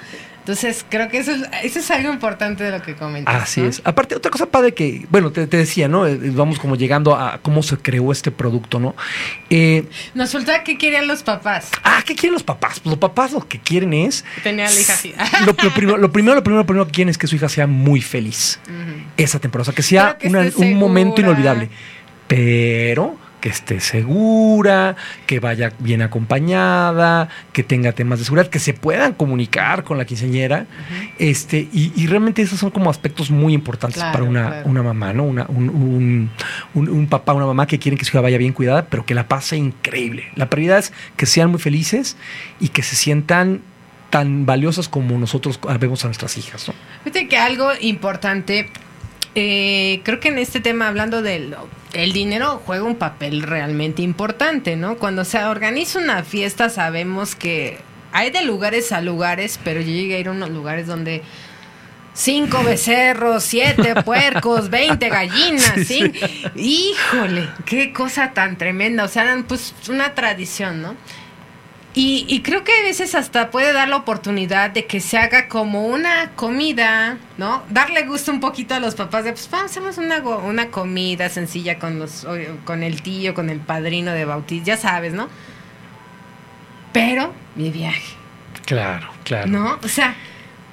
[0.48, 3.44] Entonces, creo que eso es, eso es algo importante de lo que comentas.
[3.44, 3.68] Así ¿no?
[3.68, 3.82] es.
[3.84, 6.08] Aparte, otra cosa padre que, bueno, te, te decía, ¿no?
[6.08, 8.96] Eh, Vamos como llegando a cómo se creó este producto, ¿no?
[9.50, 9.84] Eh,
[10.14, 11.70] Nos falta qué querían los papás.
[11.84, 12.80] ah, ¿qué quieren los papás?
[12.80, 14.24] Pues los papás lo que quieren es...
[14.42, 15.14] Tenía la hija así.
[15.46, 17.50] Lo, lo primero, lo primero, lo primero, lo primero que quieren es que su hija
[17.50, 18.62] sea muy feliz
[19.18, 19.64] esa temporada.
[19.64, 21.70] O sea, que sea que una- un momento inolvidable.
[22.28, 23.18] Pero
[23.48, 29.14] que esté segura, que vaya bien acompañada, que tenga temas de seguridad, que se puedan
[29.14, 30.66] comunicar con la quinceañera.
[31.18, 34.70] este, y, y realmente esos son como aspectos muy importantes Claro, para una, claro.
[34.70, 35.24] una mamá, ¿no?
[35.24, 36.30] Una- un, un-
[36.74, 39.16] un- un papá, una mamá que quieren que su hija vaya bien cuidada, pero que
[39.16, 40.26] la pase increíble.
[40.36, 42.18] La prioridad es que sean muy felices
[42.60, 43.62] y que se sientan
[44.10, 46.74] tan valiosas como nosotros vemos a nuestras hijas, ¿no?
[47.06, 48.70] Fíjate que algo importante,
[49.40, 51.56] eh, creo que en este tema, hablando del
[51.94, 54.98] el dinero, juega un papel realmente importante, ¿no?
[54.98, 57.78] Cuando se organiza una fiesta, sabemos que
[58.12, 61.22] hay de lugares a lugares, pero yo llegué a ir a unos lugares donde
[62.16, 69.22] cinco becerros, siete puercos, veinte gallinas, Sí, sí, híjole, qué cosa tan tremenda, o sea,
[69.22, 70.96] eran pues una tradición, ¿no?
[72.00, 75.48] Y, y creo que a veces hasta puede dar la oportunidad de que se haga
[75.48, 77.64] como una comida, ¿no?
[77.72, 81.80] Darle gusto un poquito a los papás de, pues vamos, hacemos una, una comida sencilla
[81.80, 82.28] con, los,
[82.66, 85.28] con el tío, con el padrino de bautizo, ya sabes, ¿no?
[86.94, 88.16] Pero mi viaje,
[88.66, 89.48] Claro, claro.
[89.48, 89.80] ¿no?
[89.84, 90.14] O sea,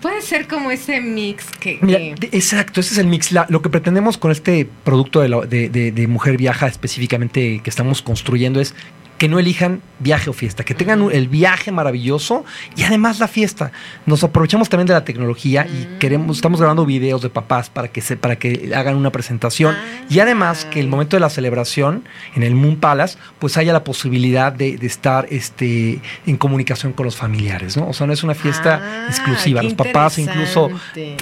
[0.03, 1.79] puede ser como ese mix que...
[1.81, 3.31] Mira, que- de- exacto, ese es el mix.
[3.33, 7.61] La- lo que pretendemos con este producto de, la- de- de- de Mujer Viaja específicamente
[7.62, 8.75] que estamos construyendo es
[9.19, 12.45] que no elijan viaje o fiesta, que tengan un- el viaje maravilloso
[12.77, 13.71] y además la fiesta.
[14.07, 18.01] Nos aprovechamos también de la tecnología y queremos, estamos grabando videos de papás para que
[18.01, 19.77] se, para que hagan una presentación
[20.11, 22.05] y además que el momento de la celebración
[22.35, 27.07] en el Moon Palace, pues haya la posibilidad de, de estar este, en comunicación con
[27.07, 27.89] los familiares, ¿no?
[27.89, 29.62] O sea, no es una fiesta Ah, exclusiva.
[29.62, 30.69] Los papás incluso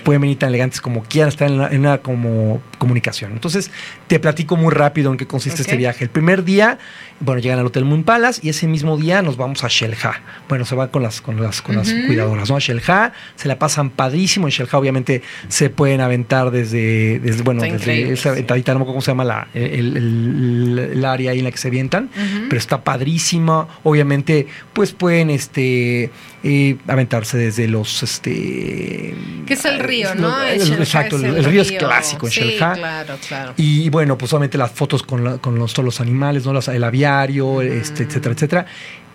[0.03, 3.33] pueden venir tan elegantes como quieran, estar en, la- en una como comunicación.
[3.33, 3.71] Entonces,
[4.07, 6.05] te platico muy rápido en qué consiste este viaje.
[6.05, 6.79] El primer día,
[7.21, 10.21] bueno, llegan al Hotel Moon Palace y ese mismo día nos vamos a Shelha.
[10.49, 12.57] Bueno, se van con las, con las, con las cuidadoras, ¿no?
[12.57, 14.47] A Shelha, se la pasan padrísimo.
[14.47, 18.37] En Shelha, obviamente, se pueden aventar desde, desde bueno, Está desde esa sí.
[18.37, 21.51] ventadita, no me acuerdo cómo se llama la, el, el- el área ahí en la
[21.51, 22.11] que se avientan,
[22.49, 23.69] pero está padrísima.
[23.83, 26.11] Obviamente, pues pueden este
[26.45, 29.15] eh, aventarse desde los este
[29.47, 30.43] Que es el río, ¿no?
[30.43, 32.73] El el- exacto, el, el río es clásico en sí, Shelha.
[32.75, 33.55] claro, claro.
[33.57, 36.53] Y bueno, pues obviamente las fotos con, la- con los, todos los animales, ¿no?
[36.53, 38.67] Las- el aviario, este, etcétera, etcétera.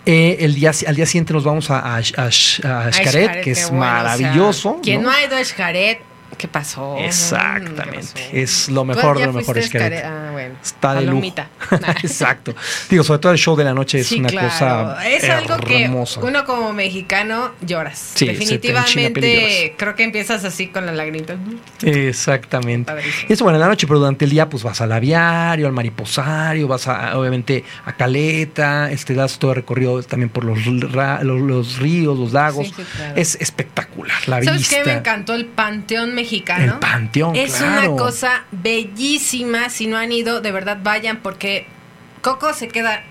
[0.06, 3.50] Eh, el día, al día siguiente nos vamos a, a, a, a Ay, Xcaret, que
[3.50, 4.80] es bueno, o sea, maravilloso.
[4.82, 5.10] quien ¿no?
[5.10, 6.00] no ha ido a Xcaret,
[6.36, 6.94] ¿qué pasó?
[6.98, 7.92] ¿Qué Exactamente.
[7.92, 8.12] pasó?
[8.32, 10.04] Es lo ¿Tú mejor de lo mejor Xcaret.
[10.04, 10.54] Ah, bueno.
[10.62, 11.26] Está de lujo.
[12.02, 12.54] Exacto.
[12.90, 14.48] Digo, sobre todo el show de la noche es Sí, una claro.
[14.48, 15.90] cosa Es algo que
[16.22, 18.12] uno como mexicano lloras.
[18.14, 19.74] Sí, Definitivamente lloras.
[19.76, 21.36] creo que empiezas así con la lagrimita.
[21.82, 22.92] Exactamente.
[23.28, 25.72] Y eso bueno en la noche, pero durante el día pues vas al aviario, al
[25.72, 30.58] mariposario, vas a, obviamente a Caleta, este das todo el recorrido también por los,
[30.92, 32.66] ra- los, los ríos, los lagos.
[32.68, 33.14] Sí, sí, claro.
[33.16, 34.76] Es espectacular la ¿Sabes vista.
[34.76, 35.34] qué me encantó?
[35.34, 36.74] El Panteón Mexicano.
[36.74, 37.92] El panteón, Es claro.
[37.92, 39.68] una cosa bellísima.
[39.70, 41.66] Si no han ido, de verdad vayan porque
[42.22, 43.02] Coco se queda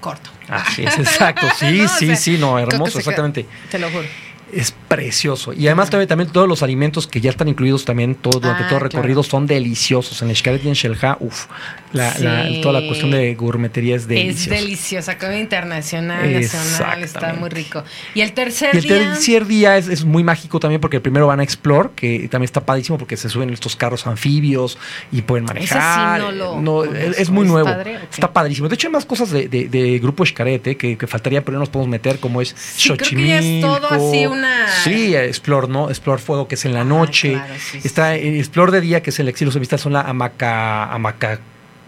[0.00, 0.30] corto.
[0.48, 1.46] Así es, exacto.
[1.56, 3.46] Sí, No, o sí, sea, sí, no, hermoso, queda- exactamente.
[3.70, 4.04] Te lo juro.
[4.52, 5.54] Es precioso.
[5.54, 8.68] Y además también, también todos los alimentos que ya están incluidos también todo, durante Ah,
[8.68, 9.30] todo el recorrido claro.
[9.30, 10.20] son deliciosos.
[10.20, 11.46] En Xcaret y en Shelha, uff,
[11.92, 12.60] Sí.
[12.62, 14.54] toda la cuestión de gourmetería es Es deliciosa.
[14.54, 17.82] deliciosa, comida internacional, nacional, está muy rico.
[18.14, 18.98] Y el tercer Y el día.
[18.98, 22.44] tercer día es, es muy mágico también porque el primero van a Explore, que también
[22.44, 24.78] está padrísimo porque se suben estos carros anfibios
[25.10, 26.18] y pueden manejar.
[26.20, 27.68] sí no lo No, es, es muy ¿Es nuevo.
[27.68, 27.98] padre?
[28.12, 28.68] Está padrísimo.
[28.68, 31.54] De hecho, hay más cosas de, de- de Grupo Xcaret eh, que, que faltaría, pero
[31.54, 34.08] no nos podemos meter, como es Sí, creo que ya es todo Xochimilco.
[34.10, 34.41] así una-
[34.84, 35.88] Sí, Explore, ¿no?
[35.90, 37.32] Explore Fuego, que es en la noche.
[37.32, 40.84] claro, sí, sí, está Explore de día, que es el exilio vista son la hamaca,
[40.92, 41.38] hamaca,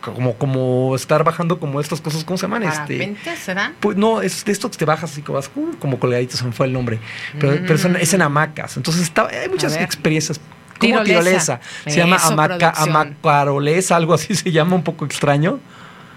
[0.01, 2.63] como, como estar bajando como estas cosas, ¿cómo se llaman?
[2.65, 3.73] Este, ¿Parapente será?
[3.81, 6.45] pues no, es de esto que te bajas así como, vas, uh, como colgaditos, se
[6.45, 6.99] me fue el nombre.
[7.41, 8.77] Pero, pero son- es en hamacas.
[8.77, 9.83] Entonces está, hay muchas Mm.
[9.83, 10.39] experiencias.
[10.79, 11.61] Como Tirolesa.
[11.61, 11.61] tirolesa.
[11.87, 12.89] Se llama Eso, producción.
[12.91, 15.59] amacarolesa, algo así se llama un poco extraño.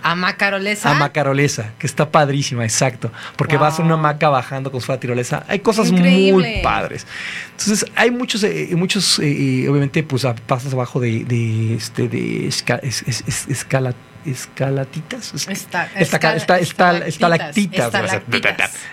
[0.04, 0.92] Amacarolesa.
[0.92, 3.12] Amacarolesa, que está padrísima, exacto.
[3.36, 3.66] Porque Wow.
[3.66, 5.44] vas en una hamaca bajando con su tirolesa.
[5.48, 6.32] Hay cosas Increíble.
[6.56, 7.06] muy padres.
[7.52, 12.08] Entonces, hay muchos, eh, muchos, eh, eh, obviamente, pues a- pasas abajo de, de, este,
[12.08, 13.94] de esca- es- es- es- escala-
[14.26, 15.34] escalatitas.
[15.34, 17.94] Es- Esta- esta- escal- esta- esta- estalactitas,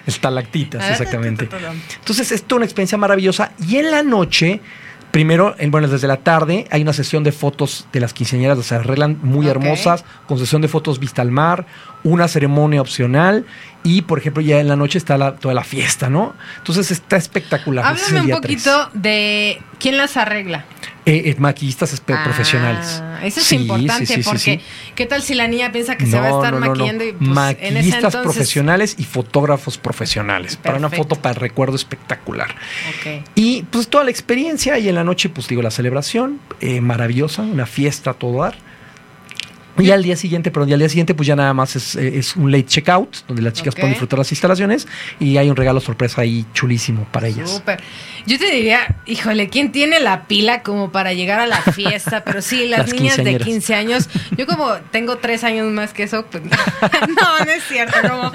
[0.06, 0.90] estalactitas.
[0.90, 1.48] exactamente.
[1.98, 3.52] Entonces, es toda una experiencia maravillosa.
[3.66, 4.60] Y en la noche
[5.14, 8.74] Primero, en, bueno, desde la tarde hay una sesión de fotos de las quinceañeras, se
[8.74, 11.66] arreglan muy hermosas, con sesión de fotos vista al mar,
[12.02, 13.46] una ceremonia opcional
[13.84, 16.34] y, por ejemplo, ya en la noche está la- toda la fiesta, ¿no?
[16.58, 17.84] Entonces está espectacular.
[17.84, 20.64] Háblame un poquito de quién las arregla.
[21.06, 23.02] Eh, eh, maquillistas Ah, profesionales.
[23.22, 24.60] Eso es Sí, importante sí, sí, sí, porque.
[24.94, 27.20] ¿qué tal si la niña piensa que se va a estar no, maquillando y pues,
[27.20, 30.56] en ese Maquillistas entonces profesionales y fotógrafos profesionales.
[30.56, 32.54] Para una foto para el recuerdo espectacular.
[33.34, 37.42] Y pues toda la experiencia y en la noche, pues digo, la celebración, eh, maravillosa,
[37.42, 38.56] una fiesta a todo dar.
[39.78, 42.18] Y al día siguiente, perdón, y al día siguiente, pues ya nada más es, eh,
[42.18, 44.86] es un late checkout, donde las chicas pueden disfrutar las instalaciones
[45.18, 47.50] y hay un regalo sorpresa ahí chulísimo para ellas.
[47.50, 47.82] Súper.
[48.26, 52.22] Yo te diría, híjole, ¿quién tiene la pila como para llegar a la fiesta?
[52.24, 53.44] Pero sí, las, Las niñas de quinceañeras.
[53.44, 56.42] 15 años, yo como tengo tres años más que eso, pues
[57.08, 58.32] no, no es cierto, como, no,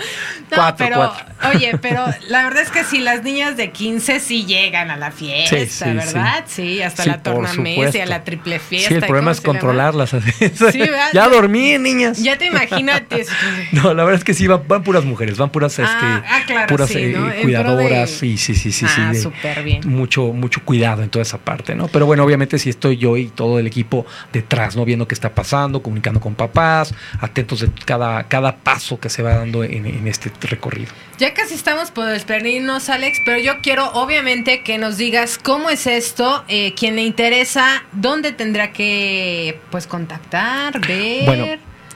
[0.54, 1.50] Cuatro, pero, cuatro.
[1.58, 5.12] oye, pero la verdad es que sí, las niñas de 15 sí llegan a la
[5.12, 6.44] fiesta, Sí, sí, ¿verdad?
[6.48, 8.06] Sí, hasta la por tornamesa y a supuesto.
[8.10, 8.90] la triple fiesta.
[8.90, 10.10] Sí, el problema es controlarlas.
[10.10, 11.10] Sí, ¿verdad?
[11.14, 12.22] ya dormí, niñas.
[12.24, 13.26] Ya te imagínate.
[13.72, 16.44] No, la verdad es que sí, van, van puras mujeres, van puras, Ah, este, ah,
[16.48, 18.10] claro, puras sí, eh, cuidadoras.
[18.12, 19.02] de- Sí, sí, sí, sí, sí.
[19.02, 19.82] ah, de- súper bien.
[19.86, 21.88] mucho, mucho cuidado en toda esa parte, ¿no?
[21.88, 24.86] Pero bueno, obviamente si estoy yo y todo el equipo detrás, ¿no?
[24.86, 29.36] Viendo qué está pasando, comunicando con papás, atentos de cada, cada paso que se va
[29.36, 30.92] dando en, en este recorrido.
[31.18, 35.86] Ya casi estamos por despedirnos, Alex, pero yo quiero obviamente que nos digas cómo es
[35.86, 41.19] esto, eh, quien le interesa, dónde tendrá que pues contactar, ver.
[41.26, 41.46] Bueno,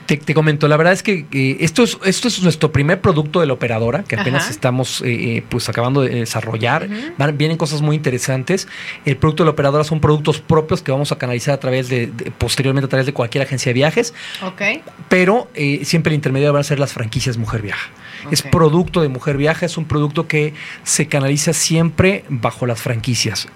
[0.05, 3.39] te, te comento, la verdad es que eh, esto, es, esto es nuestro primer producto
[3.39, 4.51] de la operadora, que apenas Ajá.
[4.51, 6.89] estamos eh, eh, pues acabando de desarrollar.
[7.17, 8.67] Van- vienen cosas muy interesantes.
[9.05, 12.07] El producto de la operadora son productos propios que vamos a canalizar a través de,
[12.07, 14.13] de- posteriormente a través de cualquier agencia de viajes,
[14.45, 14.61] ok.
[15.07, 17.89] pero eh, siempre el intermediario van a ser las franquicias Mujer Viaja.
[18.31, 20.53] Es producto de Mujer Viaja, es un producto que
[20.83, 23.47] se canaliza siempre bajo las franquicias.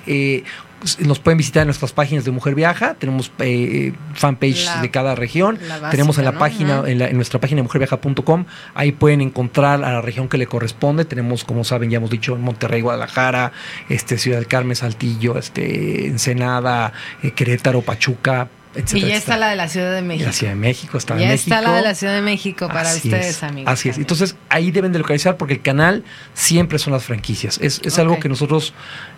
[1.00, 5.16] Nos pueden visitar en nuestras páginas de Mujer Viaja, tenemos eh, fanpage La- de cada
[5.16, 6.40] región, básica, tenemos en la ¿no?
[6.40, 10.46] página, en, la- en nuestra página mujerviaja.com, ahí pueden encontrar a la región que le
[10.46, 11.04] corresponde.
[11.04, 13.52] Tenemos, como saben, ya hemos dicho, Monterrey, Guadalajara,
[13.90, 18.48] este, Ciudad del Carmen, Saltillo, este, Ensenada, eh, Querétaro, Pachuca,
[18.94, 20.28] Y ya está la de la Ciudad de México.
[20.28, 23.08] la Ciudad de México está ya está la de la Ciudad de México para Así
[23.08, 23.72] ustedes, es, amigos.
[23.72, 23.98] Así es.
[23.98, 26.04] Entonces ahí deben de localizar porque el canal
[26.34, 27.60] siempre son las franquicias.
[27.62, 28.74] Es, es algo que nosotros,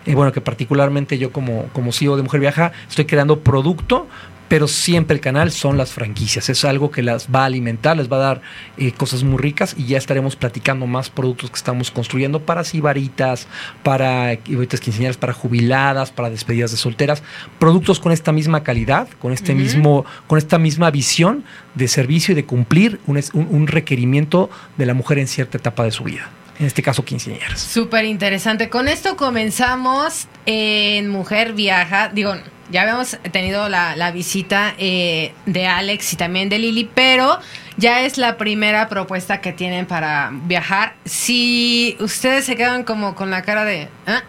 [0.06, 4.08] eh, bueno, que particularmente yo como, como CEO de Mujer Viaja, estoy creando producto,
[4.50, 6.48] pero siempre el canal son las franquicias.
[6.50, 8.42] Es algo que las va a alimentar, les va a dar
[8.78, 13.46] eh, cosas muy ricas y ya estaremos platicando más productos que estamos construyendo para sibaritas,
[13.84, 17.22] para quinceañeras, para jubiladas, para despedidas de solteras.
[17.60, 21.44] Productos con esta misma calidad, con este mismo, con esta misma visión
[21.76, 25.92] de servicio y de cumplir un- un requerimiento de la mujer en cierta etapa de
[25.92, 26.28] su vida.
[26.60, 27.58] En este caso, quinceañeras.
[27.58, 28.68] Súper interesante.
[28.68, 32.10] Con esto comenzamos en Mujer Viaja.
[32.10, 32.34] Digo,
[32.70, 37.38] ya habíamos tenido la, la visita eh, de Alex y también de Lili, pero
[37.78, 40.96] ya es la primera propuesta que tienen para viajar.
[41.06, 43.88] Si ustedes se quedan como con la cara de...
[44.06, 44.22] ¿ah?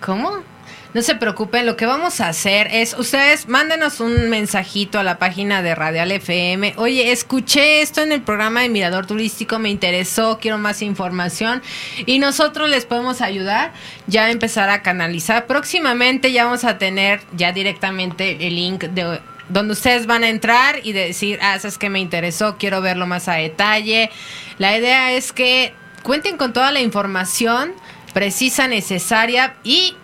[0.00, 0.42] ¿Cómo?
[0.94, 5.18] No se preocupen, lo que vamos a hacer es, ustedes mándenos un mensajito a la
[5.18, 6.74] página de Radial FM.
[6.76, 11.62] Oye, escuché esto en el programa de Mirador Turístico, me interesó, quiero más información
[12.04, 13.72] y nosotros les podemos ayudar
[14.06, 15.46] ya a empezar a canalizar.
[15.46, 19.18] Próximamente ya vamos a tener ya directamente el link de
[19.48, 23.28] donde ustedes van a entrar y decir, ah, es que me interesó, quiero verlo más
[23.28, 24.10] a detalle.
[24.58, 25.72] La idea es que
[26.02, 27.72] cuenten con toda la información
[28.12, 29.96] precisa, necesaria y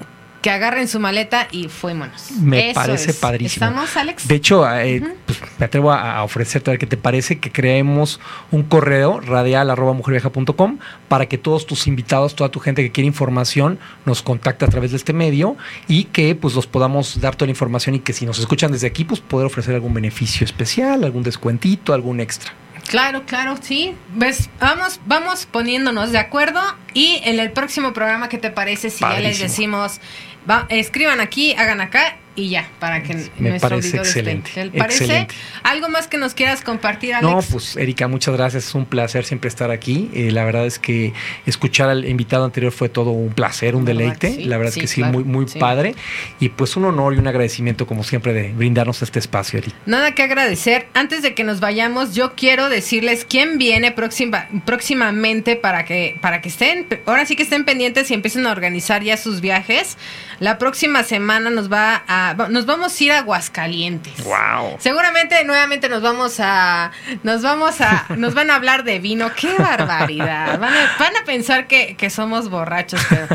[0.43, 2.31] que agarren su maleta y fuémonos.
[2.41, 3.17] Me Eso parece es.
[3.17, 3.67] padrísimo.
[3.67, 4.29] ¿Estamos, Alex?
[4.29, 7.51] De hecho, eh, pues, me atrevo a, a ofrecerte a ver qué te parece que
[7.51, 8.21] creemos
[8.51, 10.79] un correo radial arroba mujerviaja.com
[11.09, 14.93] para que todos tus invitados, toda tu gente que quiere información, nos contacte a través
[14.93, 15.57] de este medio
[15.89, 18.87] y que pues los podamos dar toda la información y que si nos escuchan desde
[18.87, 22.53] aquí, pues poder ofrecer algún beneficio especial, algún descuentito, algún extra.
[22.89, 23.95] Claro, claro, sí.
[24.15, 24.49] ¿Ves?
[24.61, 26.61] Vamos, vamos poniéndonos de acuerdo
[26.95, 30.01] y en el próximo programa, ¿qué te parece si ya les decimos,
[30.49, 33.99] va, escriban aquí, hagan acá y ya, para que Me nuestro parece esté.
[33.99, 35.05] excelente, ¿Te parece?
[35.05, 35.35] excelente.
[35.65, 37.29] ¿Algo más que nos quieras compartir, Alex?
[37.35, 38.69] No, pues Erika, muchas gracias.
[38.69, 40.09] Es un placer siempre estar aquí.
[40.15, 41.13] Eh, la verdad es que
[41.47, 44.31] escuchar al invitado anterior fue todo un placer, un ¿Verdad deleite.
[44.35, 44.45] sí?
[44.45, 45.59] La verdad Sí, es que sí, claro, muy, muy sí.
[45.59, 45.95] padre.
[46.39, 49.77] Y pues un honor y un agradecimiento, como siempre, de brindarnos este espacio, Erika.
[49.87, 50.87] Nada que agradecer.
[50.95, 56.41] Antes de que nos vayamos, yo quiero decirles quién viene próxima, próximamente para que, para
[56.41, 59.97] que estén, ahora sí que estén pendientes y empiecen a organizar ya sus viajes.
[60.41, 64.25] La próxima semana nos va a a nos vamos a ir a Aguascalientes.
[64.25, 64.77] Wow.
[64.79, 66.91] Seguramente nuevamente nos vamos a
[67.23, 69.31] nos vamos a nos van a hablar de vino.
[69.35, 70.59] Qué barbaridad.
[70.59, 73.27] Van a, van a pensar que, que somos borrachos, pero,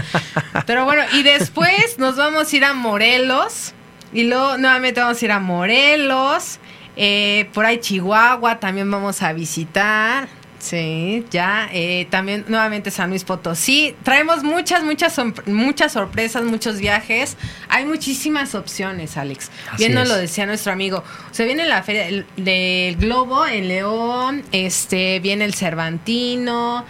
[0.66, 3.74] pero bueno, y después nos vamos a ir a Morelos
[4.12, 6.60] y luego nuevamente vamos a ir a Morelos.
[6.96, 10.28] Eh, por ahí Chihuahua también vamos a visitar.
[10.64, 11.68] Sí, ya.
[11.74, 13.98] Eh, también nuevamente San Luis Potosí.
[14.04, 17.36] Traemos muchas, muchas, muchas sorpresas, muchos viajes.
[17.68, 19.52] Hay muchísimas opciones, Alex.
[19.70, 21.04] Así Bien nos lo decía nuestro amigo.
[21.32, 24.44] Se viene la feria del, del Globo en León.
[24.54, 26.86] Este, viene el Cervantino.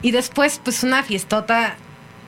[0.00, 1.76] Y después, pues, una fiestota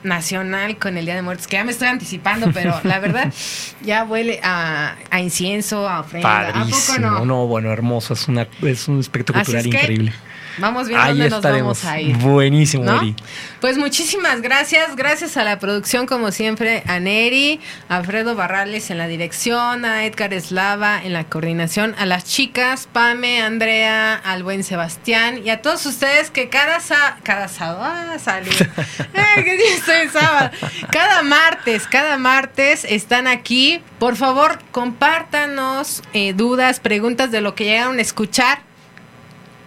[0.03, 3.33] nacional con el Día de Muertos, que ya me estoy anticipando, pero la verdad
[3.81, 6.49] ya huele a, a incienso, a ofrenda.
[6.49, 6.99] ¿A poco Padrísimo.
[6.99, 7.25] no?
[7.25, 7.47] No?
[7.47, 8.13] bueno, hermoso.
[8.13, 10.13] Es, una, es un aspecto Así cultural es que increíble.
[10.57, 12.17] Vamos viendo dónde nos vamos a ir.
[12.17, 12.97] Buenísimo, ¿no?
[12.97, 13.15] Eri.
[13.59, 18.97] Pues muchísimas gracias, gracias a la producción como siempre, a Neri, a Alfredo Barrales en
[18.97, 24.63] la dirección, a Edgar Eslava en la coordinación, a las chicas, Pame, Andrea, al buen
[24.63, 28.51] Sebastián y a todos ustedes que cada sa cada sábado, ah, salió.
[29.13, 30.51] Ay, que sí estoy sábado.
[30.91, 33.81] Cada martes, cada martes están aquí.
[33.99, 38.72] Por favor, compártanos eh, dudas, preguntas de lo que llegaron a escuchar.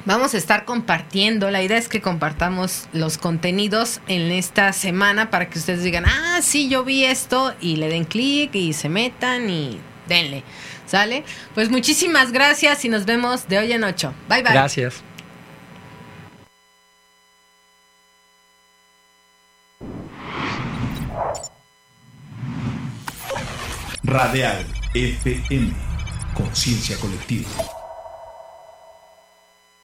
[0.07, 1.51] Vamos a estar compartiendo.
[1.51, 6.39] La idea es que compartamos los contenidos en esta semana para que ustedes digan, ah,
[6.43, 10.45] sí, yo vi esto y le den clic y se metan y denle.
[10.87, 11.25] ¿Sale?
[11.55, 14.15] Pues muchísimas gracias y nos vemos de hoy en ocho.
[14.29, 14.53] Bye bye.
[14.53, 15.03] Gracias.
[24.05, 25.73] Radial FM.
[26.33, 27.76] Conciencia colectiva.